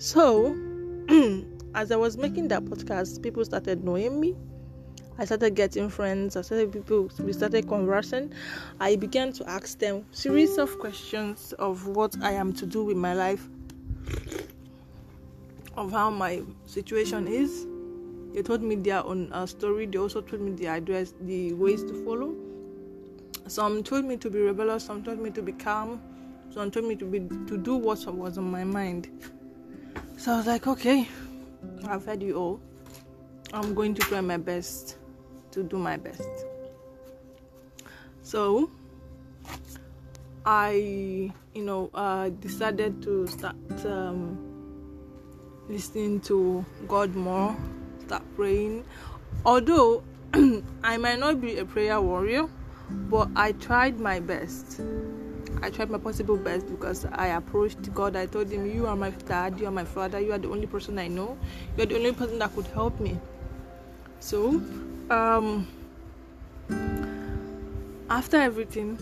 So, 0.00 0.56
as 1.74 1.92
I 1.92 1.96
was 1.96 2.16
making 2.16 2.48
that 2.48 2.64
podcast, 2.64 3.22
people 3.22 3.44
started 3.44 3.84
knowing 3.84 4.18
me. 4.18 4.34
I 5.18 5.26
started 5.26 5.54
getting 5.54 5.90
friends. 5.90 6.36
I 6.36 6.40
started 6.40 6.72
people. 6.72 7.10
We 7.18 7.34
started 7.34 7.68
conversing. 7.68 8.32
I 8.80 8.96
began 8.96 9.30
to 9.34 9.46
ask 9.46 9.78
them 9.78 10.06
series 10.10 10.56
of 10.56 10.78
questions 10.78 11.52
of 11.58 11.86
what 11.86 12.16
I 12.22 12.32
am 12.32 12.54
to 12.54 12.64
do 12.64 12.82
with 12.82 12.96
my 12.96 13.12
life, 13.12 13.46
of 15.76 15.92
how 15.92 16.08
my 16.08 16.44
situation 16.64 17.28
is. 17.28 17.66
They 18.32 18.40
told 18.40 18.62
me 18.62 18.76
their 18.76 19.04
own 19.04 19.30
uh, 19.34 19.44
story. 19.44 19.84
They 19.84 19.98
also 19.98 20.22
told 20.22 20.40
me 20.40 20.52
the 20.52 20.68
address, 20.68 21.12
the 21.20 21.52
ways 21.52 21.84
to 21.84 22.04
follow. 22.06 22.34
Some 23.48 23.82
told 23.82 24.06
me 24.06 24.16
to 24.16 24.30
be 24.30 24.38
rebellious. 24.38 24.82
Some 24.82 25.04
told 25.04 25.18
me 25.18 25.28
to 25.32 25.42
be 25.42 25.52
calm. 25.52 26.00
Some 26.54 26.70
told 26.70 26.86
me 26.86 26.96
to 26.96 27.04
be 27.04 27.18
to 27.18 27.58
do 27.58 27.76
what 27.76 28.02
was 28.06 28.38
on 28.38 28.50
my 28.50 28.64
mind. 28.64 29.10
So 30.20 30.34
I 30.34 30.36
was 30.36 30.46
like, 30.46 30.66
okay, 30.66 31.08
I've 31.88 32.04
heard 32.04 32.22
you 32.22 32.36
all. 32.36 32.60
I'm 33.54 33.72
going 33.74 33.94
to 33.94 34.02
try 34.02 34.20
my 34.20 34.36
best 34.36 34.98
to 35.52 35.62
do 35.62 35.78
my 35.78 35.96
best. 35.96 36.28
So 38.20 38.70
I, 40.44 41.32
you 41.54 41.62
know, 41.62 41.88
uh, 41.94 42.28
decided 42.28 43.00
to 43.04 43.26
start 43.28 43.56
um, 43.86 44.36
listening 45.70 46.20
to 46.28 46.66
God 46.86 47.14
more, 47.14 47.56
start 48.04 48.22
praying. 48.36 48.84
Although 49.46 50.04
I 50.84 50.98
might 50.98 51.18
not 51.18 51.40
be 51.40 51.56
a 51.56 51.64
prayer 51.64 51.98
warrior, 51.98 52.46
but 52.90 53.30
I 53.34 53.52
tried 53.52 53.98
my 53.98 54.20
best. 54.20 54.82
I 55.62 55.70
tried 55.70 55.90
my 55.90 55.98
possible 55.98 56.36
best 56.36 56.68
because 56.70 57.04
I 57.12 57.28
approached 57.28 57.92
God. 57.94 58.16
I 58.16 58.26
told 58.26 58.50
him, 58.50 58.70
You 58.70 58.86
are 58.86 58.96
my 58.96 59.10
dad, 59.10 59.58
you 59.60 59.66
are 59.66 59.72
my 59.72 59.84
father, 59.84 60.20
you 60.20 60.32
are 60.32 60.38
the 60.38 60.48
only 60.50 60.66
person 60.66 60.98
I 60.98 61.08
know, 61.08 61.36
you 61.76 61.82
are 61.82 61.86
the 61.86 61.96
only 61.96 62.12
person 62.12 62.38
that 62.38 62.54
could 62.54 62.66
help 62.68 62.98
me. 63.00 63.18
So, 64.20 64.60
um, 65.10 65.66
after 68.08 68.36
everything, 68.36 68.98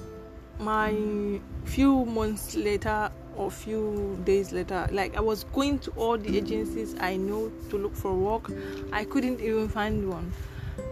my 0.61 1.41
few 1.65 2.05
months 2.05 2.57
later 2.57 3.11
or 3.37 3.51
few 3.51 4.19
days 4.25 4.53
later, 4.53 4.89
like 4.93 5.17
I 5.17 5.21
was 5.21 5.45
going 5.45 5.79
to 5.81 5.91
all 5.93 6.19
the 6.19 6.37
agencies 6.37 6.95
I 7.01 7.17
know 7.17 7.53
to 7.71 7.79
look 7.79 7.95
for 7.95 8.15
work, 8.15 8.51
I 8.93 9.05
couldn't 9.05 9.41
even 9.41 9.69
find 9.69 10.09
one 10.09 10.33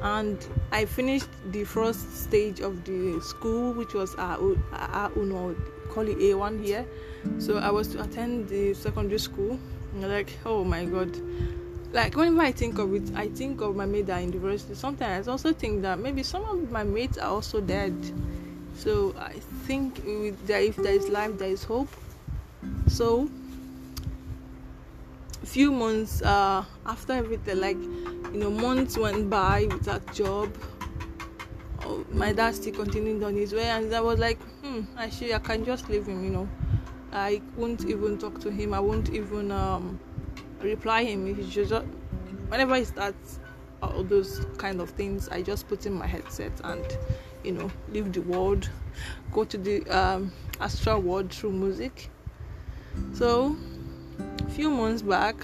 and 0.02 0.38
I 0.72 0.84
finished 0.84 1.28
the 1.50 1.64
first 1.64 2.24
stage 2.24 2.60
of 2.60 2.84
the 2.84 3.20
school, 3.20 3.72
which 3.72 3.94
was 3.94 4.14
our, 4.16 4.56
our 4.72 5.10
Uno, 5.16 5.56
call 5.90 6.08
it 6.08 6.18
A1 6.18 6.64
here. 6.64 6.86
So 7.38 7.58
I 7.58 7.70
was 7.70 7.88
to 7.88 8.02
attend 8.02 8.48
the 8.48 8.74
secondary 8.74 9.18
school. 9.18 9.58
Like, 9.94 10.38
oh 10.44 10.64
my 10.64 10.84
god. 10.84 11.16
Like 11.92 12.14
whenever 12.16 12.42
I 12.42 12.52
think 12.52 12.78
of 12.78 12.94
it, 12.94 13.14
I 13.14 13.28
think 13.28 13.60
of 13.60 13.74
my 13.74 13.86
mate 13.86 14.08
at 14.10 14.22
university. 14.22 14.74
Sometimes 14.74 15.28
I 15.28 15.32
also 15.32 15.52
think 15.52 15.82
that 15.82 15.98
maybe 15.98 16.22
some 16.22 16.44
of 16.44 16.70
my 16.70 16.82
mates 16.82 17.16
are 17.18 17.30
also 17.30 17.60
dead. 17.60 17.94
So 18.76 19.14
I 19.18 19.32
think 19.66 20.04
that 20.46 20.62
if 20.62 20.76
there 20.76 20.92
is 20.92 21.08
life, 21.08 21.38
there 21.38 21.48
is 21.48 21.64
hope. 21.64 21.88
So 22.88 23.30
few 25.46 25.70
months 25.70 26.22
uh, 26.22 26.64
after 26.84 27.12
everything, 27.12 27.60
like 27.60 27.78
you 28.32 28.40
know, 28.40 28.50
months 28.50 28.98
went 28.98 29.30
by 29.30 29.66
without 29.70 30.14
job. 30.14 30.52
Oh, 31.82 32.04
my 32.10 32.32
dad 32.32 32.54
still 32.56 32.74
continued 32.74 33.22
on 33.22 33.36
his 33.36 33.54
way, 33.54 33.64
and 33.64 33.94
I 33.94 34.00
was 34.00 34.18
like, 34.18 34.42
hmm, 34.62 34.82
actually, 34.98 35.34
I 35.34 35.38
can 35.38 35.64
just 35.64 35.88
leave 35.88 36.06
him. 36.06 36.24
You 36.24 36.30
know, 36.30 36.48
I 37.12 37.40
won't 37.56 37.84
even 37.84 38.18
talk 38.18 38.40
to 38.40 38.50
him. 38.50 38.74
I 38.74 38.80
won't 38.80 39.10
even 39.10 39.52
um, 39.52 40.00
reply 40.60 41.04
him. 41.04 41.26
If 41.28 41.48
just 41.50 41.72
whenever 42.48 42.74
he 42.76 42.84
starts 42.84 43.38
all 43.82 44.02
those 44.02 44.44
kind 44.58 44.80
of 44.80 44.90
things, 44.90 45.28
I 45.28 45.42
just 45.42 45.68
put 45.68 45.86
in 45.86 45.92
my 45.92 46.06
headset 46.06 46.52
and 46.64 46.84
you 47.44 47.52
know 47.52 47.70
leave 47.90 48.12
the 48.12 48.22
world, 48.22 48.68
go 49.32 49.44
to 49.44 49.56
the 49.56 49.86
um, 49.88 50.32
astral 50.60 51.00
world 51.00 51.32
through 51.32 51.52
music. 51.52 52.10
So 53.12 53.56
few 54.56 54.70
months 54.70 55.02
back, 55.02 55.36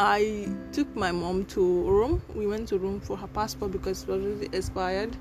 I 0.00 0.48
took 0.72 0.96
my 0.96 1.12
mom 1.12 1.44
to 1.46 1.88
Rome. 1.88 2.20
We 2.34 2.48
went 2.48 2.66
to 2.70 2.78
Rome 2.78 2.98
for 2.98 3.16
her 3.16 3.28
passport 3.28 3.70
because 3.70 4.02
it 4.02 4.08
was 4.08 4.20
really 4.20 4.48
expired. 4.52 5.16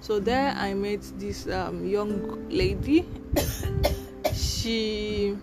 So 0.00 0.18
there 0.18 0.52
I 0.56 0.74
met 0.74 1.00
this 1.16 1.46
um, 1.46 1.86
young 1.86 2.48
lady. 2.50 3.08
she 4.34 5.38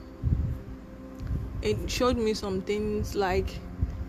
it 1.62 1.90
showed 1.90 2.18
me 2.18 2.34
some 2.34 2.62
things 2.62 3.16
like 3.16 3.48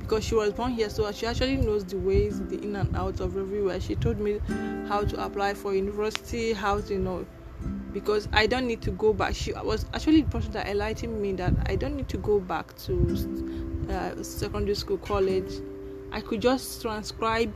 because 0.00 0.24
she 0.24 0.34
was 0.34 0.52
born 0.54 0.72
here, 0.72 0.90
so 0.90 1.10
she 1.12 1.26
actually 1.26 1.56
knows 1.56 1.84
the 1.84 1.98
ways, 1.98 2.40
the 2.40 2.60
in 2.64 2.74
and 2.74 2.96
out 2.96 3.20
of 3.20 3.36
everywhere. 3.36 3.80
She 3.80 3.94
told 3.94 4.18
me 4.18 4.40
how 4.88 5.04
to 5.04 5.24
apply 5.24 5.54
for 5.54 5.72
university, 5.72 6.52
how 6.52 6.80
to 6.80 6.94
you 6.94 6.98
know 6.98 7.26
because 7.92 8.28
I 8.32 8.46
don't 8.46 8.66
need 8.66 8.82
to 8.82 8.90
go 8.90 9.12
back. 9.12 9.34
She 9.34 9.52
was 9.52 9.86
actually 9.94 10.22
the 10.22 10.30
person 10.30 10.52
that 10.52 10.66
enlightened 10.66 11.20
me 11.20 11.32
that 11.34 11.52
I 11.66 11.76
don't 11.76 11.96
need 11.96 12.08
to 12.10 12.18
go 12.18 12.40
back 12.40 12.76
to 12.84 13.54
uh, 13.90 14.22
secondary 14.22 14.74
school, 14.74 14.98
college. 14.98 15.52
I 16.12 16.20
could 16.20 16.40
just 16.40 16.82
transcribe 16.82 17.54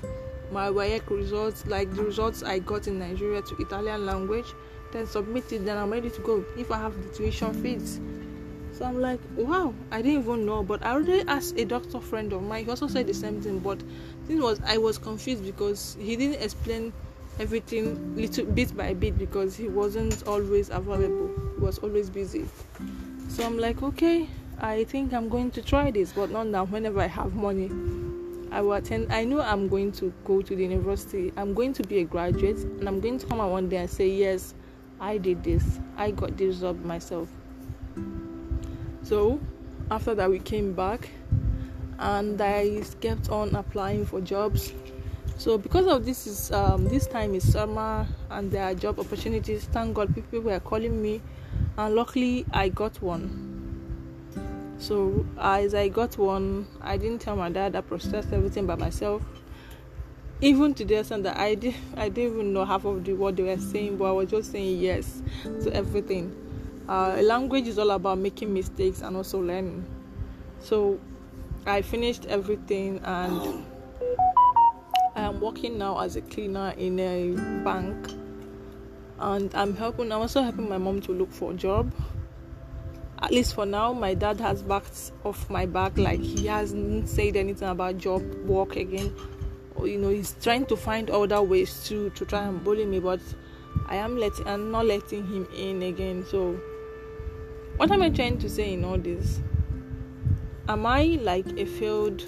my 0.50 0.68
WAEC 0.68 1.08
results, 1.10 1.66
like 1.66 1.94
the 1.94 2.02
results 2.02 2.42
I 2.42 2.58
got 2.58 2.88
in 2.88 2.98
Nigeria, 2.98 3.42
to 3.42 3.56
Italian 3.58 4.06
language, 4.06 4.46
then 4.92 5.06
submit 5.06 5.52
it. 5.52 5.64
Then 5.64 5.78
I'm 5.78 5.90
ready 5.90 6.10
to 6.10 6.20
go 6.20 6.44
if 6.56 6.70
I 6.70 6.78
have 6.78 7.00
the 7.02 7.08
tuition 7.14 7.54
fees. 7.62 8.00
So 8.72 8.84
I'm 8.84 9.00
like, 9.00 9.20
wow, 9.36 9.74
I 9.90 10.00
didn't 10.00 10.22
even 10.22 10.46
know. 10.46 10.62
But 10.62 10.84
I 10.84 10.92
already 10.92 11.22
asked 11.28 11.58
a 11.58 11.64
doctor 11.64 12.00
friend 12.00 12.32
of 12.32 12.42
mine. 12.42 12.64
He 12.64 12.70
also 12.70 12.88
said 12.88 13.06
the 13.06 13.14
same 13.14 13.40
thing. 13.42 13.58
But 13.58 13.82
thing 14.26 14.40
was, 14.40 14.60
I 14.64 14.78
was 14.78 14.98
confused 14.98 15.44
because 15.44 15.96
he 16.00 16.16
didn't 16.16 16.42
explain 16.42 16.92
everything 17.40 18.14
little 18.14 18.44
bit 18.44 18.76
by 18.76 18.92
bit 18.92 19.16
because 19.18 19.56
he 19.56 19.66
wasn't 19.66 20.26
always 20.26 20.68
available. 20.68 21.30
He 21.56 21.60
was 21.60 21.78
always 21.78 22.10
busy. 22.10 22.46
So 23.28 23.44
I'm 23.44 23.58
like, 23.58 23.82
okay, 23.82 24.28
I 24.60 24.84
think 24.84 25.14
I'm 25.14 25.30
going 25.30 25.50
to 25.52 25.62
try 25.62 25.90
this, 25.90 26.12
but 26.12 26.30
not 26.30 26.48
now. 26.48 26.64
Whenever 26.64 27.00
I 27.00 27.06
have 27.06 27.34
money, 27.34 27.70
I 28.52 28.60
will 28.60 28.74
attend. 28.74 29.10
I 29.10 29.24
know 29.24 29.40
I'm 29.40 29.68
going 29.68 29.90
to 29.92 30.12
go 30.24 30.42
to 30.42 30.54
the 30.54 30.62
university. 30.62 31.32
I'm 31.38 31.54
going 31.54 31.72
to 31.72 31.82
be 31.82 32.00
a 32.00 32.04
graduate, 32.04 32.58
and 32.58 32.86
I'm 32.86 33.00
going 33.00 33.18
to 33.18 33.26
come 33.26 33.40
out 33.40 33.50
one 33.50 33.70
day 33.70 33.78
and 33.78 33.88
say, 33.88 34.08
yes, 34.08 34.52
I 35.00 35.16
did 35.16 35.42
this. 35.42 35.80
I 35.96 36.10
got 36.10 36.36
this 36.36 36.60
job 36.60 36.84
myself. 36.84 37.30
So 39.02 39.40
after 39.90 40.14
that, 40.14 40.28
we 40.28 40.40
came 40.40 40.74
back, 40.74 41.08
and 41.98 42.38
I 42.38 42.82
kept 43.00 43.30
on 43.30 43.54
applying 43.54 44.04
for 44.04 44.20
jobs. 44.20 44.74
So 45.40 45.56
because 45.56 45.86
of 45.86 46.04
this 46.04 46.26
is 46.26 46.52
um, 46.52 46.84
this 46.84 47.06
time 47.06 47.34
is 47.34 47.50
summer 47.50 48.06
and 48.28 48.52
there 48.52 48.62
are 48.62 48.74
job 48.74 48.98
opportunities. 48.98 49.64
Thank 49.64 49.94
God 49.94 50.14
people 50.14 50.40
were 50.40 50.60
calling 50.60 51.00
me, 51.00 51.22
and 51.78 51.94
luckily 51.94 52.44
I 52.52 52.68
got 52.68 53.00
one. 53.00 54.76
So 54.78 55.24
as 55.38 55.74
I 55.74 55.88
got 55.88 56.18
one, 56.18 56.66
I 56.82 56.98
didn't 56.98 57.22
tell 57.22 57.36
my 57.36 57.48
dad. 57.48 57.74
I 57.74 57.80
processed 57.80 58.34
everything 58.34 58.66
by 58.66 58.74
myself. 58.74 59.22
Even 60.42 60.74
to 60.74 60.84
the 60.84 60.96
extent 60.96 61.22
that 61.22 61.38
I 61.38 61.54
did, 61.54 61.74
I 61.96 62.10
didn't 62.10 62.34
even 62.34 62.52
know 62.52 62.66
half 62.66 62.84
of 62.84 63.02
the 63.02 63.14
what 63.14 63.36
they 63.36 63.44
were 63.44 63.56
saying, 63.56 63.96
but 63.96 64.10
I 64.10 64.12
was 64.12 64.28
just 64.28 64.52
saying 64.52 64.78
yes 64.78 65.22
to 65.62 65.72
everything. 65.72 66.36
Uh, 66.86 67.16
language 67.22 67.66
is 67.66 67.78
all 67.78 67.92
about 67.92 68.18
making 68.18 68.52
mistakes 68.52 69.00
and 69.00 69.16
also 69.16 69.40
learning. 69.40 69.86
So 70.60 71.00
I 71.64 71.80
finished 71.80 72.26
everything 72.26 73.00
and 73.04 73.64
I 75.16 75.22
am 75.22 75.40
working 75.40 75.76
now 75.78 75.98
as 75.98 76.16
a 76.16 76.20
cleaner 76.22 76.72
in 76.76 76.98
a 77.00 77.62
bank. 77.64 78.12
And 79.18 79.54
I'm 79.54 79.76
helping 79.76 80.12
I'm 80.12 80.20
also 80.20 80.42
helping 80.42 80.68
my 80.68 80.78
mom 80.78 81.00
to 81.02 81.12
look 81.12 81.32
for 81.32 81.52
a 81.52 81.54
job. 81.54 81.92
At 83.20 83.32
least 83.32 83.54
for 83.54 83.66
now 83.66 83.92
my 83.92 84.14
dad 84.14 84.40
has 84.40 84.62
backed 84.62 85.12
off 85.24 85.50
my 85.50 85.66
back 85.66 85.98
like 85.98 86.20
he 86.20 86.46
hasn't 86.46 87.08
said 87.08 87.36
anything 87.36 87.68
about 87.68 87.98
job 87.98 88.22
work 88.44 88.76
again. 88.76 89.14
Or 89.74 89.86
you 89.86 89.98
know 89.98 90.08
he's 90.08 90.34
trying 90.40 90.66
to 90.66 90.76
find 90.76 91.10
other 91.10 91.42
ways 91.42 91.84
to 91.88 92.10
to 92.10 92.24
try 92.24 92.44
and 92.44 92.62
bully 92.62 92.84
me 92.84 92.98
but 92.98 93.20
i 93.88 93.96
am 93.96 94.16
letting 94.16 94.46
i'm 94.46 94.70
not 94.70 94.86
letting 94.86 95.26
him 95.26 95.46
in 95.54 95.82
again. 95.82 96.24
So 96.24 96.58
what 97.76 97.90
am 97.90 98.02
i 98.02 98.10
trying 98.10 98.38
to 98.38 98.48
say 98.48 98.72
in 98.72 98.84
all 98.84 98.98
this? 98.98 99.40
Am 100.68 100.86
i 100.86 101.18
like 101.20 101.46
a 101.58 101.66
failed 101.66 102.24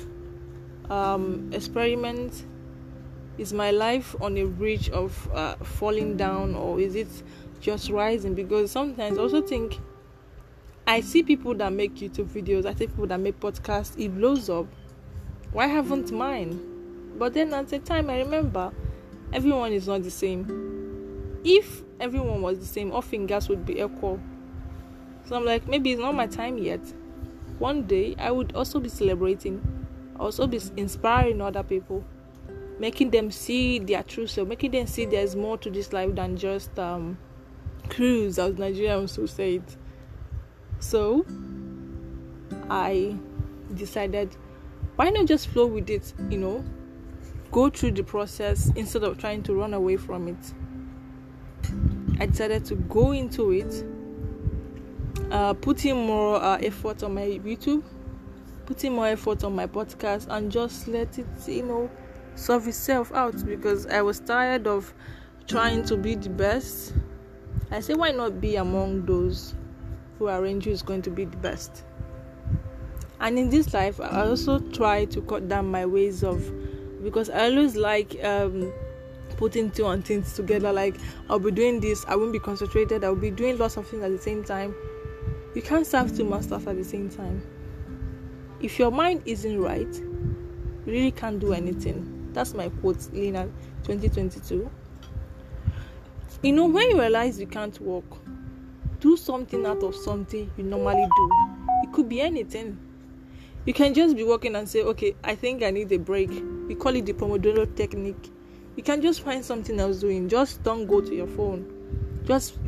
um, 0.90 1.48
experiment 1.52 2.44
is 3.38 3.52
my 3.52 3.70
life 3.70 4.14
on 4.20 4.36
a 4.36 4.44
bridge 4.44 4.90
of 4.90 5.30
uh, 5.32 5.54
falling 5.56 6.16
down 6.16 6.54
or 6.54 6.80
is 6.80 6.94
it 6.94 7.08
just 7.60 7.90
rising 7.90 8.34
because 8.34 8.70
sometimes 8.70 9.18
i 9.18 9.20
also 9.20 9.40
think 9.40 9.78
I 10.86 11.00
see 11.00 11.22
people 11.22 11.54
that 11.54 11.72
make 11.72 11.94
YouTube 11.94 12.26
videos, 12.26 12.66
I 12.66 12.74
see 12.74 12.88
people 12.88 13.06
that 13.06 13.20
make 13.20 13.38
podcasts, 13.38 13.98
it 13.98 14.08
blows 14.08 14.50
up. 14.50 14.66
Why 15.52 15.66
haven't 15.66 16.10
mine? 16.10 17.14
But 17.18 17.34
then 17.34 17.54
at 17.54 17.68
the 17.68 17.78
time, 17.78 18.10
I 18.10 18.18
remember 18.18 18.72
everyone 19.32 19.72
is 19.72 19.86
not 19.86 20.02
the 20.02 20.10
same. 20.10 21.40
If 21.44 21.82
everyone 22.00 22.42
was 22.42 22.58
the 22.58 22.66
same, 22.66 22.90
all 22.90 23.02
fingers 23.02 23.48
would 23.48 23.64
be 23.64 23.80
equal. 23.80 24.20
So 25.24 25.36
I'm 25.36 25.44
like, 25.44 25.68
maybe 25.68 25.92
it's 25.92 26.00
not 26.00 26.16
my 26.16 26.26
time 26.26 26.58
yet. 26.58 26.80
One 27.58 27.84
day, 27.84 28.16
I 28.18 28.32
would 28.32 28.56
also 28.56 28.80
be 28.80 28.88
celebrating, 28.88 29.62
also 30.18 30.48
be 30.48 30.60
inspiring 30.76 31.40
other 31.40 31.62
people, 31.62 32.04
making 32.82 33.10
them 33.10 33.30
see 33.30 33.78
their 33.78 34.02
true 34.02 34.26
self, 34.26 34.48
making 34.48 34.72
them 34.72 34.88
see 34.88 35.04
there's 35.06 35.36
more 35.36 35.56
to 35.56 35.70
this 35.70 35.92
life 35.92 36.12
than 36.16 36.36
just 36.36 36.76
um, 36.80 37.16
cruise, 37.88 38.40
as 38.40 38.56
Nigerians 38.56 39.16
would 39.18 39.30
say 39.30 39.54
it. 39.54 39.76
So 40.80 41.24
I 42.68 43.14
decided 43.72 44.36
why 44.96 45.10
not 45.10 45.26
just 45.26 45.46
flow 45.46 45.66
with 45.66 45.90
it, 45.90 46.12
you 46.28 46.38
know, 46.38 46.64
go 47.52 47.70
through 47.70 47.92
the 47.92 48.02
process 48.02 48.72
instead 48.74 49.04
of 49.04 49.16
trying 49.16 49.44
to 49.44 49.54
run 49.54 49.74
away 49.74 49.96
from 49.96 50.26
it. 50.26 50.52
I 52.18 52.26
decided 52.26 52.64
to 52.64 52.74
go 52.74 53.12
into 53.12 53.52
it, 53.52 53.84
uh, 55.30 55.54
putting 55.54 56.04
more 56.04 56.42
uh, 56.42 56.56
effort 56.56 57.04
on 57.04 57.14
my 57.14 57.26
YouTube, 57.26 57.84
putting 58.66 58.92
more 58.92 59.06
effort 59.06 59.44
on 59.44 59.54
my 59.54 59.68
podcast, 59.68 60.26
and 60.30 60.50
just 60.50 60.88
let 60.88 61.16
it, 61.20 61.26
you 61.46 61.62
know, 61.62 61.88
solve 62.34 62.68
itself 62.68 63.12
out 63.12 63.44
because 63.46 63.86
I 63.86 64.02
was 64.02 64.20
tired 64.20 64.66
of 64.66 64.92
trying 65.46 65.84
to 65.84 65.96
be 65.96 66.14
the 66.14 66.30
best. 66.30 66.94
I 67.70 67.80
say, 67.80 67.94
why 67.94 68.10
not 68.10 68.40
be 68.40 68.56
among 68.56 69.06
those 69.06 69.54
who 70.18 70.28
arrange 70.28 70.66
you 70.66 70.72
is 70.72 70.82
going 70.82 71.02
to 71.02 71.10
be 71.10 71.24
the 71.24 71.36
best. 71.38 71.82
And 73.20 73.38
in 73.38 73.50
this 73.50 73.74
life, 73.74 74.00
I 74.00 74.26
also 74.26 74.58
try 74.58 75.04
to 75.06 75.20
cut 75.22 75.48
down 75.48 75.70
my 75.70 75.86
ways 75.86 76.22
of 76.22 76.48
because 77.02 77.30
I 77.30 77.44
always 77.44 77.76
like 77.76 78.22
um, 78.24 78.72
putting 79.36 79.70
two 79.70 79.86
and 79.86 80.04
things 80.04 80.34
together. 80.34 80.72
Like 80.72 80.96
I'll 81.28 81.38
be 81.38 81.50
doing 81.50 81.80
this, 81.80 82.04
I 82.06 82.16
won't 82.16 82.32
be 82.32 82.38
concentrated. 82.38 83.04
I'll 83.04 83.16
be 83.16 83.30
doing 83.30 83.58
lots 83.58 83.76
of 83.76 83.88
things 83.88 84.02
at 84.02 84.10
the 84.10 84.18
same 84.18 84.44
time. 84.44 84.74
You 85.54 85.62
can't 85.62 85.86
serve 85.86 86.16
two 86.16 86.24
masters 86.24 86.66
at 86.66 86.76
the 86.76 86.84
same 86.84 87.10
time. 87.10 87.42
If 88.60 88.78
your 88.78 88.92
mind 88.92 89.22
isn't 89.24 89.60
right, 89.60 89.92
you 89.92 90.92
really 90.92 91.10
can't 91.10 91.40
do 91.40 91.52
anything. 91.52 92.21
That's 92.32 92.54
my 92.54 92.68
quote, 92.68 93.08
Lena, 93.12 93.44
2022. 93.84 94.70
You 96.42 96.52
know, 96.52 96.66
when 96.66 96.90
you 96.90 97.00
realize 97.00 97.38
you 97.38 97.46
can't 97.46 97.78
walk, 97.80 98.18
do 99.00 99.16
something 99.16 99.64
out 99.66 99.82
of 99.82 99.94
something 99.94 100.50
you 100.56 100.64
normally 100.64 101.06
do. 101.16 101.30
It 101.84 101.92
could 101.92 102.08
be 102.08 102.20
anything. 102.20 102.78
You 103.64 103.72
can 103.72 103.94
just 103.94 104.16
be 104.16 104.24
walking 104.24 104.56
and 104.56 104.68
say, 104.68 104.82
okay, 104.82 105.14
I 105.22 105.36
think 105.36 105.62
I 105.62 105.70
need 105.70 105.92
a 105.92 105.98
break. 105.98 106.30
We 106.66 106.74
call 106.74 106.96
it 106.96 107.06
the 107.06 107.12
Pomodoro 107.12 107.74
technique. 107.76 108.30
You 108.76 108.82
can 108.82 109.00
just 109.02 109.22
find 109.22 109.44
something 109.44 109.78
else 109.78 110.00
doing. 110.00 110.28
Just 110.28 110.62
don't 110.62 110.86
go 110.86 111.00
to 111.00 111.14
your 111.14 111.28
phone. 111.28 112.22
Just 112.24 112.58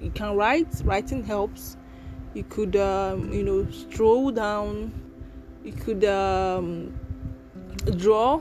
you 0.00 0.10
can 0.10 0.36
write. 0.36 0.68
Writing 0.84 1.24
helps. 1.24 1.76
You 2.34 2.44
could, 2.44 2.76
um, 2.76 3.32
you 3.32 3.42
know, 3.42 3.68
stroll 3.70 4.30
down. 4.30 4.92
You 5.64 5.72
could 5.72 6.04
um, 6.04 6.94
draw. 7.96 8.40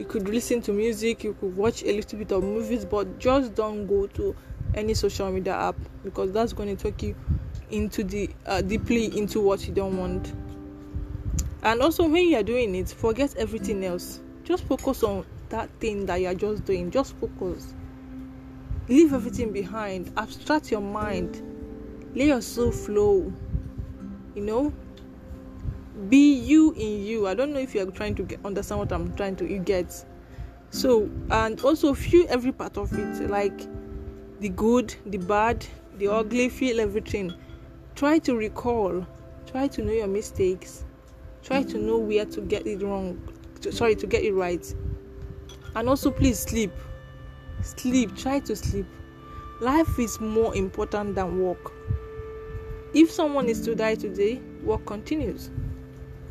You 0.00 0.06
could 0.06 0.30
listen 0.30 0.62
to 0.62 0.72
music. 0.72 1.24
You 1.24 1.34
could 1.34 1.54
watch 1.54 1.82
a 1.82 1.92
little 1.92 2.18
bit 2.18 2.32
of 2.32 2.42
movies, 2.42 2.86
but 2.86 3.18
just 3.18 3.54
don't 3.54 3.86
go 3.86 4.06
to 4.06 4.34
any 4.72 4.94
social 4.94 5.30
media 5.30 5.52
app 5.54 5.76
because 6.02 6.32
that's 6.32 6.54
going 6.54 6.74
to 6.74 6.82
take 6.82 7.02
you 7.02 7.14
into 7.70 8.02
the 8.02 8.30
uh, 8.46 8.62
deeply 8.62 9.14
into 9.18 9.42
what 9.42 9.68
you 9.68 9.74
don't 9.74 9.98
want. 9.98 10.32
And 11.62 11.82
also 11.82 12.08
when 12.08 12.28
you 12.28 12.38
are 12.38 12.42
doing 12.42 12.74
it 12.76 12.88
forget 12.88 13.36
everything 13.36 13.84
else. 13.84 14.20
Just 14.42 14.64
focus 14.64 15.02
on 15.02 15.26
that 15.50 15.68
thing 15.80 16.06
that 16.06 16.18
you 16.22 16.28
are 16.28 16.34
just 16.34 16.64
doing. 16.64 16.90
Just 16.90 17.14
focus. 17.16 17.74
Leave 18.88 19.12
everything 19.12 19.52
behind. 19.52 20.10
Abstract 20.16 20.70
your 20.70 20.80
mind. 20.80 21.42
Let 22.14 22.26
your 22.26 22.40
soul 22.40 22.72
flow. 22.72 23.30
You 24.34 24.42
know 24.42 24.72
be 26.08 26.34
you 26.34 26.72
in 26.72 27.04
you 27.04 27.26
i 27.26 27.34
don't 27.34 27.52
know 27.52 27.60
if 27.60 27.74
you're 27.74 27.90
trying 27.90 28.14
to 28.14 28.22
get, 28.22 28.38
understand 28.44 28.78
what 28.78 28.92
i'm 28.92 29.14
trying 29.16 29.36
to 29.36 29.46
you 29.46 29.58
get 29.58 30.04
so 30.70 31.10
and 31.30 31.60
also 31.62 31.92
feel 31.94 32.26
every 32.28 32.52
part 32.52 32.76
of 32.78 32.92
it 32.92 33.28
like 33.28 33.68
the 34.40 34.48
good, 34.48 34.94
the 35.06 35.18
bad, 35.18 35.64
the 35.98 36.08
ugly, 36.08 36.48
feel 36.48 36.80
everything. 36.80 37.32
Try 37.94 38.18
to 38.20 38.34
recall, 38.34 39.06
try 39.46 39.68
to 39.68 39.82
know 39.82 39.92
your 39.92 40.06
mistakes, 40.06 40.84
try 41.42 41.62
to 41.62 41.78
know 41.78 41.98
where 41.98 42.24
to 42.24 42.40
get 42.40 42.66
it 42.66 42.82
wrong, 42.82 43.20
to, 43.60 43.70
sorry, 43.70 43.94
to 43.96 44.06
get 44.06 44.24
it 44.24 44.32
right. 44.32 44.74
And 45.74 45.88
also, 45.88 46.10
please 46.10 46.38
sleep. 46.38 46.72
Sleep, 47.62 48.16
try 48.16 48.40
to 48.40 48.56
sleep. 48.56 48.86
Life 49.60 49.98
is 49.98 50.18
more 50.20 50.54
important 50.56 51.14
than 51.14 51.38
work. 51.40 51.72
If 52.94 53.10
someone 53.10 53.48
is 53.50 53.60
to 53.66 53.74
die 53.74 53.94
today, 53.94 54.40
work 54.62 54.86
continues. 54.86 55.50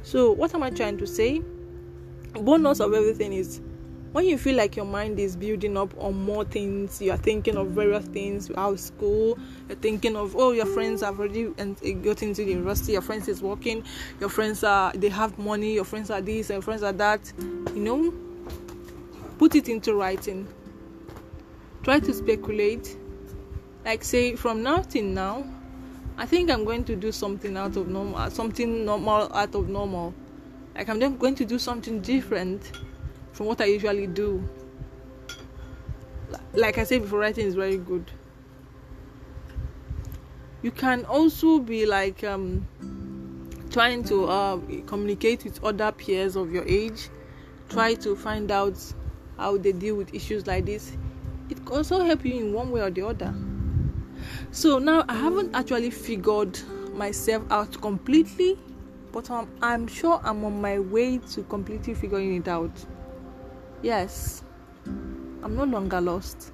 So, 0.03 0.31
what 0.31 0.53
am 0.55 0.63
I 0.63 0.69
trying 0.69 0.97
to 0.99 1.07
say? 1.07 1.41
Bonus 2.33 2.79
of 2.79 2.93
everything 2.93 3.33
is 3.33 3.62
when 4.12 4.25
you 4.25 4.38
feel 4.38 4.55
like 4.55 4.75
your 4.75 4.85
mind 4.85 5.19
is 5.19 5.35
building 5.35 5.77
up 5.77 5.93
on 5.99 6.15
more 6.15 6.43
things, 6.43 6.99
you 7.01 7.12
are 7.12 7.17
thinking 7.17 7.55
of 7.57 7.67
various 7.67 8.05
things 8.05 8.49
out 8.57 8.79
school, 8.79 9.38
you're 9.67 9.77
thinking 9.77 10.15
of 10.15 10.35
oh 10.35 10.51
your 10.51 10.65
friends 10.65 11.01
have 11.01 11.19
already 11.19 11.53
and 11.57 11.77
eh, 11.83 11.91
got 11.91 12.23
into 12.23 12.43
the 12.43 12.51
university, 12.51 12.93
your 12.93 13.01
friends 13.01 13.27
is 13.27 13.41
working, 13.41 13.83
your 14.19 14.29
friends 14.29 14.63
are 14.63 14.91
they 14.93 15.09
have 15.09 15.38
money, 15.38 15.73
your 15.73 15.83
friends 15.83 16.09
are 16.09 16.21
this, 16.21 16.49
your 16.49 16.62
friends 16.62 16.81
are 16.81 16.93
that, 16.93 17.31
you 17.38 17.81
know, 17.81 18.13
put 19.38 19.55
it 19.55 19.69
into 19.69 19.93
writing. 19.93 20.47
Try 21.83 21.99
to 21.99 22.13
speculate. 22.13 22.97
Like 23.85 24.03
say 24.03 24.35
from 24.35 24.63
now 24.63 24.79
till 24.81 25.05
now, 25.05 25.45
I 26.19 26.25
think 26.25 26.51
I'm 26.51 26.65
going 26.65 26.84
to 26.84 26.97
do 26.97 27.13
something 27.13 27.55
out 27.55 27.77
of 27.77 27.88
normal 27.88 28.29
something 28.29 28.84
normal 28.84 29.34
out 29.34 29.55
of 29.55 29.69
normal. 29.69 30.13
Like 30.75 30.89
I'm 30.89 30.99
going 31.17 31.36
to 31.36 31.45
do 31.45 31.58
something 31.58 32.01
different 32.01 32.73
from 33.32 33.45
what 33.45 33.62
I 33.62 33.65
usually 33.65 34.05
do. 34.05 34.43
like 36.53 36.77
I 36.77 36.84
said 36.84 37.03
before, 37.03 37.19
writing 37.19 37.47
is 37.47 37.55
very 37.55 37.77
good. 37.77 38.12
You 40.62 40.71
can 40.71 41.05
also 41.05 41.58
be 41.58 41.86
like 41.86 42.21
um, 42.25 42.67
trying 43.71 44.03
to 44.03 44.25
uh, 44.25 44.58
communicate 44.88 45.45
with 45.45 45.63
other 45.63 45.89
peers 45.93 46.36
of 46.36 46.51
your 46.51 46.65
age, 46.67 47.08
try 47.69 47.93
to 47.93 48.17
find 48.17 48.51
out 48.51 48.77
how 49.38 49.55
they 49.58 49.71
deal 49.71 49.95
with 49.95 50.13
issues 50.13 50.47
like 50.47 50.65
this. 50.65 50.97
It 51.49 51.65
can 51.65 51.77
also 51.77 52.03
help 52.03 52.25
you 52.25 52.34
in 52.34 52.53
one 52.53 52.71
way 52.71 52.82
or 52.82 52.89
the 52.89 53.08
other. 53.08 53.34
So 54.51 54.79
now 54.79 55.05
I 55.07 55.13
haven't 55.13 55.55
actually 55.55 55.91
figured 55.91 56.59
myself 56.93 57.43
out 57.51 57.79
completely, 57.81 58.57
but 59.12 59.29
I'm, 59.29 59.47
I'm 59.62 59.88
sure 59.88 60.19
I'm 60.23 60.43
on 60.43 60.59
my 60.59 60.79
way 60.79 61.19
to 61.33 61.43
completely 61.43 61.93
figuring 61.93 62.35
it 62.35 62.47
out. 62.47 62.71
Yes, 63.83 64.43
I'm 64.85 65.55
no 65.55 65.65
longer 65.65 66.01
lost. 66.01 66.51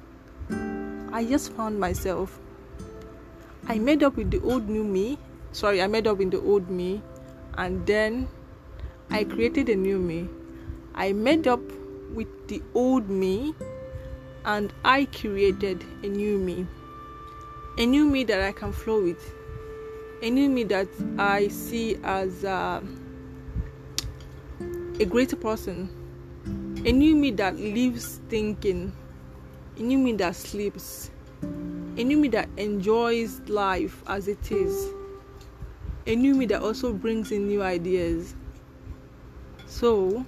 I 1.12 1.24
just 1.24 1.54
found 1.54 1.80
myself. 1.80 2.38
I 3.68 3.80
made 3.80 4.04
up 4.04 4.18
with 4.18 4.30
the 4.30 4.42
old 4.42 4.68
new 4.68 4.84
me. 4.84 5.18
Sorry, 5.54 5.82
I 5.82 5.88
made 5.88 6.06
up 6.06 6.18
with 6.18 6.32
the 6.32 6.42
old 6.42 6.70
me, 6.70 7.02
and 7.58 7.86
then 7.88 8.28
I 9.10 9.24
created 9.24 9.70
a 9.70 9.76
new 9.76 10.00
me. 10.00 10.28
I 10.94 11.14
made 11.14 11.48
up 11.48 11.62
with 12.14 12.28
the 12.50 12.62
old 12.74 13.10
me, 13.10 13.56
and 14.44 14.74
I 14.84 15.06
created 15.06 15.84
a 16.04 16.08
new 16.08 16.38
me. 16.38 16.68
A 17.78 17.86
new 17.86 18.06
me 18.06 18.24
that 18.24 18.42
I 18.42 18.52
can 18.52 18.72
flow 18.72 19.02
with. 19.04 19.34
A 20.22 20.30
new 20.30 20.50
me 20.50 20.64
that 20.66 20.88
I 21.18 21.50
see 21.50 21.98
as 22.04 22.46
uh, 22.46 22.82
a 25.00 25.06
greater 25.06 25.36
person 25.36 25.90
a 26.86 26.92
new 26.92 27.16
me 27.16 27.32
that 27.32 27.56
lives 27.56 28.20
thinking. 28.30 28.94
A 29.78 29.82
new 29.82 29.98
me 29.98 30.14
that 30.14 30.36
sleeps. 30.36 31.10
A 31.42 32.04
new 32.04 32.16
me 32.16 32.28
that 32.28 32.48
enjoys 32.58 33.40
life 33.48 34.04
as 34.06 34.28
it 34.28 34.52
is. 34.52 34.94
A 36.06 36.16
new 36.16 36.36
me 36.36 36.46
that 36.46 36.62
also 36.62 36.94
brings 36.94 37.32
in 37.32 37.48
new 37.48 37.64
ideas. 37.64 38.36
So, 39.66 40.24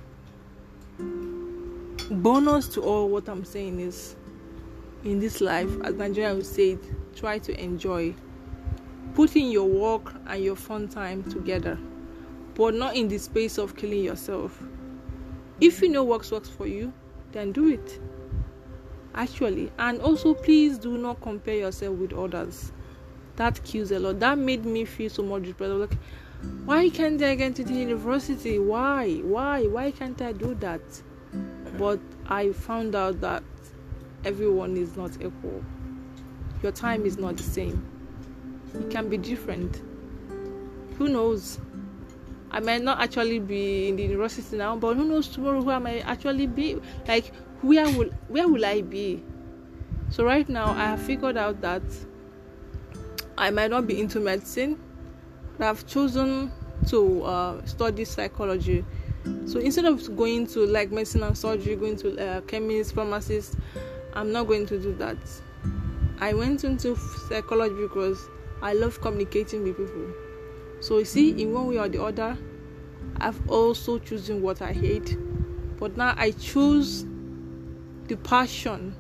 bonus 2.10 2.67
to 2.69 2.81
all 2.81 3.07
what 3.07 3.29
I'm 3.29 3.45
saying 3.45 3.79
is 3.79 4.15
in 5.03 5.19
this 5.19 5.41
life, 5.41 5.69
as 5.83 5.93
Nigeria 5.93 6.33
would 6.33 6.43
say, 6.43 6.79
try 7.17 7.39
to 7.39 7.60
enjoy. 7.62 8.13
Putting 9.15 9.49
your 9.49 9.67
work 9.67 10.13
and 10.27 10.43
your 10.43 10.56
fun 10.56 10.88
time 10.88 11.23
together, 11.23 11.80
but 12.53 12.75
not 12.75 12.95
in 12.95 13.08
the 13.08 13.17
space 13.17 13.58
of 13.58 13.75
killing 13.75 14.03
yourself. 14.03 14.62
If 15.60 15.82
you 15.82 15.89
know 15.89 16.03
works 16.03 16.32
works 16.32 16.49
for 16.49 16.67
you 16.67 16.93
then 17.32 17.51
do 17.51 17.67
it 17.69 17.99
actually. 19.15 19.71
And 19.80 19.99
also 20.01 20.34
please 20.34 20.77
do 20.77 20.97
not 20.97 21.21
compare 21.21 21.56
yourself 21.56 21.97
with 21.97 22.13
others. 22.13 22.71
That 23.36 23.63
kills 23.63 23.91
a 23.91 23.99
lot. 23.99 24.19
That 24.19 24.38
made 24.38 24.65
me 24.65 24.86
feel 24.86 25.10
so 25.10 25.23
much 25.23 25.43
depressed. 25.43 25.73
Like 25.73 25.97
why 26.65 26.89
can't 26.89 27.21
i 27.21 27.34
get 27.36 27.47
into 27.47 27.63
the 27.63 27.73
university? 27.73 28.60
Why? 28.60 29.17
Why? 29.23 29.63
Why 29.63 29.91
can't 29.91 30.21
i 30.21 30.32
do 30.32 30.56
that? 30.56 30.82
But 31.77 31.99
i 32.27 32.51
found 32.51 32.95
out 32.95 33.21
that 33.21 33.43
everyone 34.23 34.77
is 34.77 34.95
not 34.95 35.12
equal 35.15 35.63
your 36.63 36.72
time 36.72 37.06
is 37.06 37.17
not 37.17 37.38
the 37.38 37.43
same 37.43 37.86
it 38.74 38.89
can 38.89 39.10
be 39.10 39.17
different 39.17 39.82
who 40.98 41.08
knows 41.08 41.60
I 42.50 42.60
might 42.60 42.82
not 42.82 43.02
actually 43.02 43.39
be 43.39 43.89
in 43.89 43.98
the 43.98 44.04
university 44.04 44.56
now, 44.58 44.76
but 44.78 44.96
who 44.96 45.04
knows 45.04 45.28
tomorrow 45.28 45.62
who 45.62 45.70
I 45.70 45.80
might 45.80 46.06
actually 46.08 46.48
be? 46.48 46.78
Like 47.08 47.34
where 47.62 47.86
will 47.89 48.10
where 48.30 48.48
will 48.48 48.65
I 48.65 48.82
be? 48.82 49.24
So 50.10 50.24
right 50.24 50.48
now 50.48 50.72
I 50.72 50.86
have 50.86 51.02
figured 51.02 51.38
out 51.38 51.62
that 51.62 51.84
I 53.38 53.52
might 53.52 53.70
not 53.70 53.86
be 53.86 54.00
into 54.00 54.20
medicine, 54.20 54.80
but 55.58 55.67
I've 55.67 55.86
chosen 55.86 56.52
to 56.88 57.24
uh, 57.24 57.65
study 57.65 58.06
psychology. 58.06 58.86
So 59.46 59.60
instead 59.60 59.86
of 59.86 60.15
going 60.15 60.48
to 60.48 60.65
like 60.65 60.91
medicine 60.91 61.24
and 61.24 61.38
surgery, 61.38 61.76
going 61.76 61.98
to 61.98 62.17
uh, 62.17 62.41
chemist, 62.41 62.96
pharmacist, 62.96 63.58
I'm 64.13 64.32
not 64.32 64.48
going 64.48 64.65
to 64.67 64.80
do 64.80 64.93
that. 64.96 65.17
I 66.19 66.34
went 66.34 66.63
into 66.63 66.95
psychology 67.27 67.75
because 67.75 68.27
I 68.62 68.73
love 68.73 68.99
communicating 69.01 69.63
with 69.63 69.77
people. 69.77 70.13
So 70.80 70.99
you 70.99 71.06
see, 71.06 71.41
in 71.41 71.53
one 71.53 71.67
way 71.67 71.77
or 71.77 71.88
the 71.88 72.03
other, 72.03 72.38
I've 73.19 73.49
also 73.49 73.99
chosen 73.99 74.41
what 74.41 74.62
I 74.62 74.73
hate. 74.73 75.17
But 75.77 75.95
now 75.95 76.15
I 76.17 76.32
choose 76.32 77.06
the 78.08 78.17
passion 78.17 78.95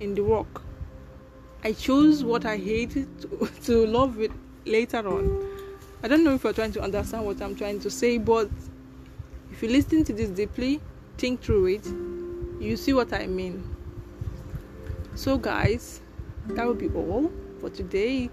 in 0.00 0.14
the 0.14 0.22
work. 0.22 0.62
I 1.62 1.72
choose 1.72 2.24
what 2.24 2.44
I 2.44 2.56
hate 2.56 2.90
to, 2.92 3.50
to 3.64 3.86
love 3.86 4.20
it 4.20 4.32
later 4.64 5.06
on. 5.06 5.46
I 6.02 6.08
don't 6.08 6.24
know 6.24 6.34
if 6.34 6.44
you're 6.44 6.52
trying 6.52 6.72
to 6.72 6.82
understand 6.82 7.26
what 7.26 7.40
I'm 7.42 7.54
trying 7.54 7.80
to 7.80 7.90
say, 7.90 8.16
but 8.18 8.50
if 9.52 9.62
you 9.62 9.68
listen 9.68 10.04
to 10.04 10.12
this 10.12 10.30
deeply, 10.30 10.80
think 11.18 11.42
through 11.42 11.66
it, 11.66 11.86
you 12.62 12.76
see 12.76 12.94
what 12.94 13.12
I 13.12 13.26
mean. 13.26 13.62
So, 15.14 15.36
guys, 15.36 16.00
that 16.56 16.66
will 16.66 16.74
be 16.74 16.88
all 16.88 17.30
for 17.60 17.70
today. 17.70 18.30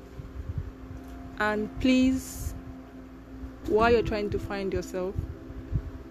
And 1.39 1.69
please 1.79 2.47
while 3.69 3.91
you're 3.91 4.01
trying 4.01 4.29
to 4.29 4.39
find 4.39 4.71
yourself, 4.71 5.13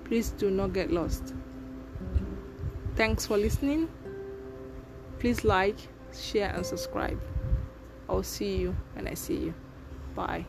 please 0.04 0.30
do 0.30 0.50
not 0.50 0.72
get 0.72 0.90
lost. 0.92 1.34
Thanks 2.96 3.26
for 3.26 3.36
listening. 3.36 3.88
Please 5.18 5.44
like, 5.44 5.76
share, 6.14 6.50
and 6.54 6.64
subscribe. 6.64 7.20
I'll 8.08 8.22
see 8.22 8.56
you 8.56 8.76
when 8.94 9.08
I 9.08 9.14
see 9.14 9.36
you. 9.36 9.54
Bye. 10.14 10.44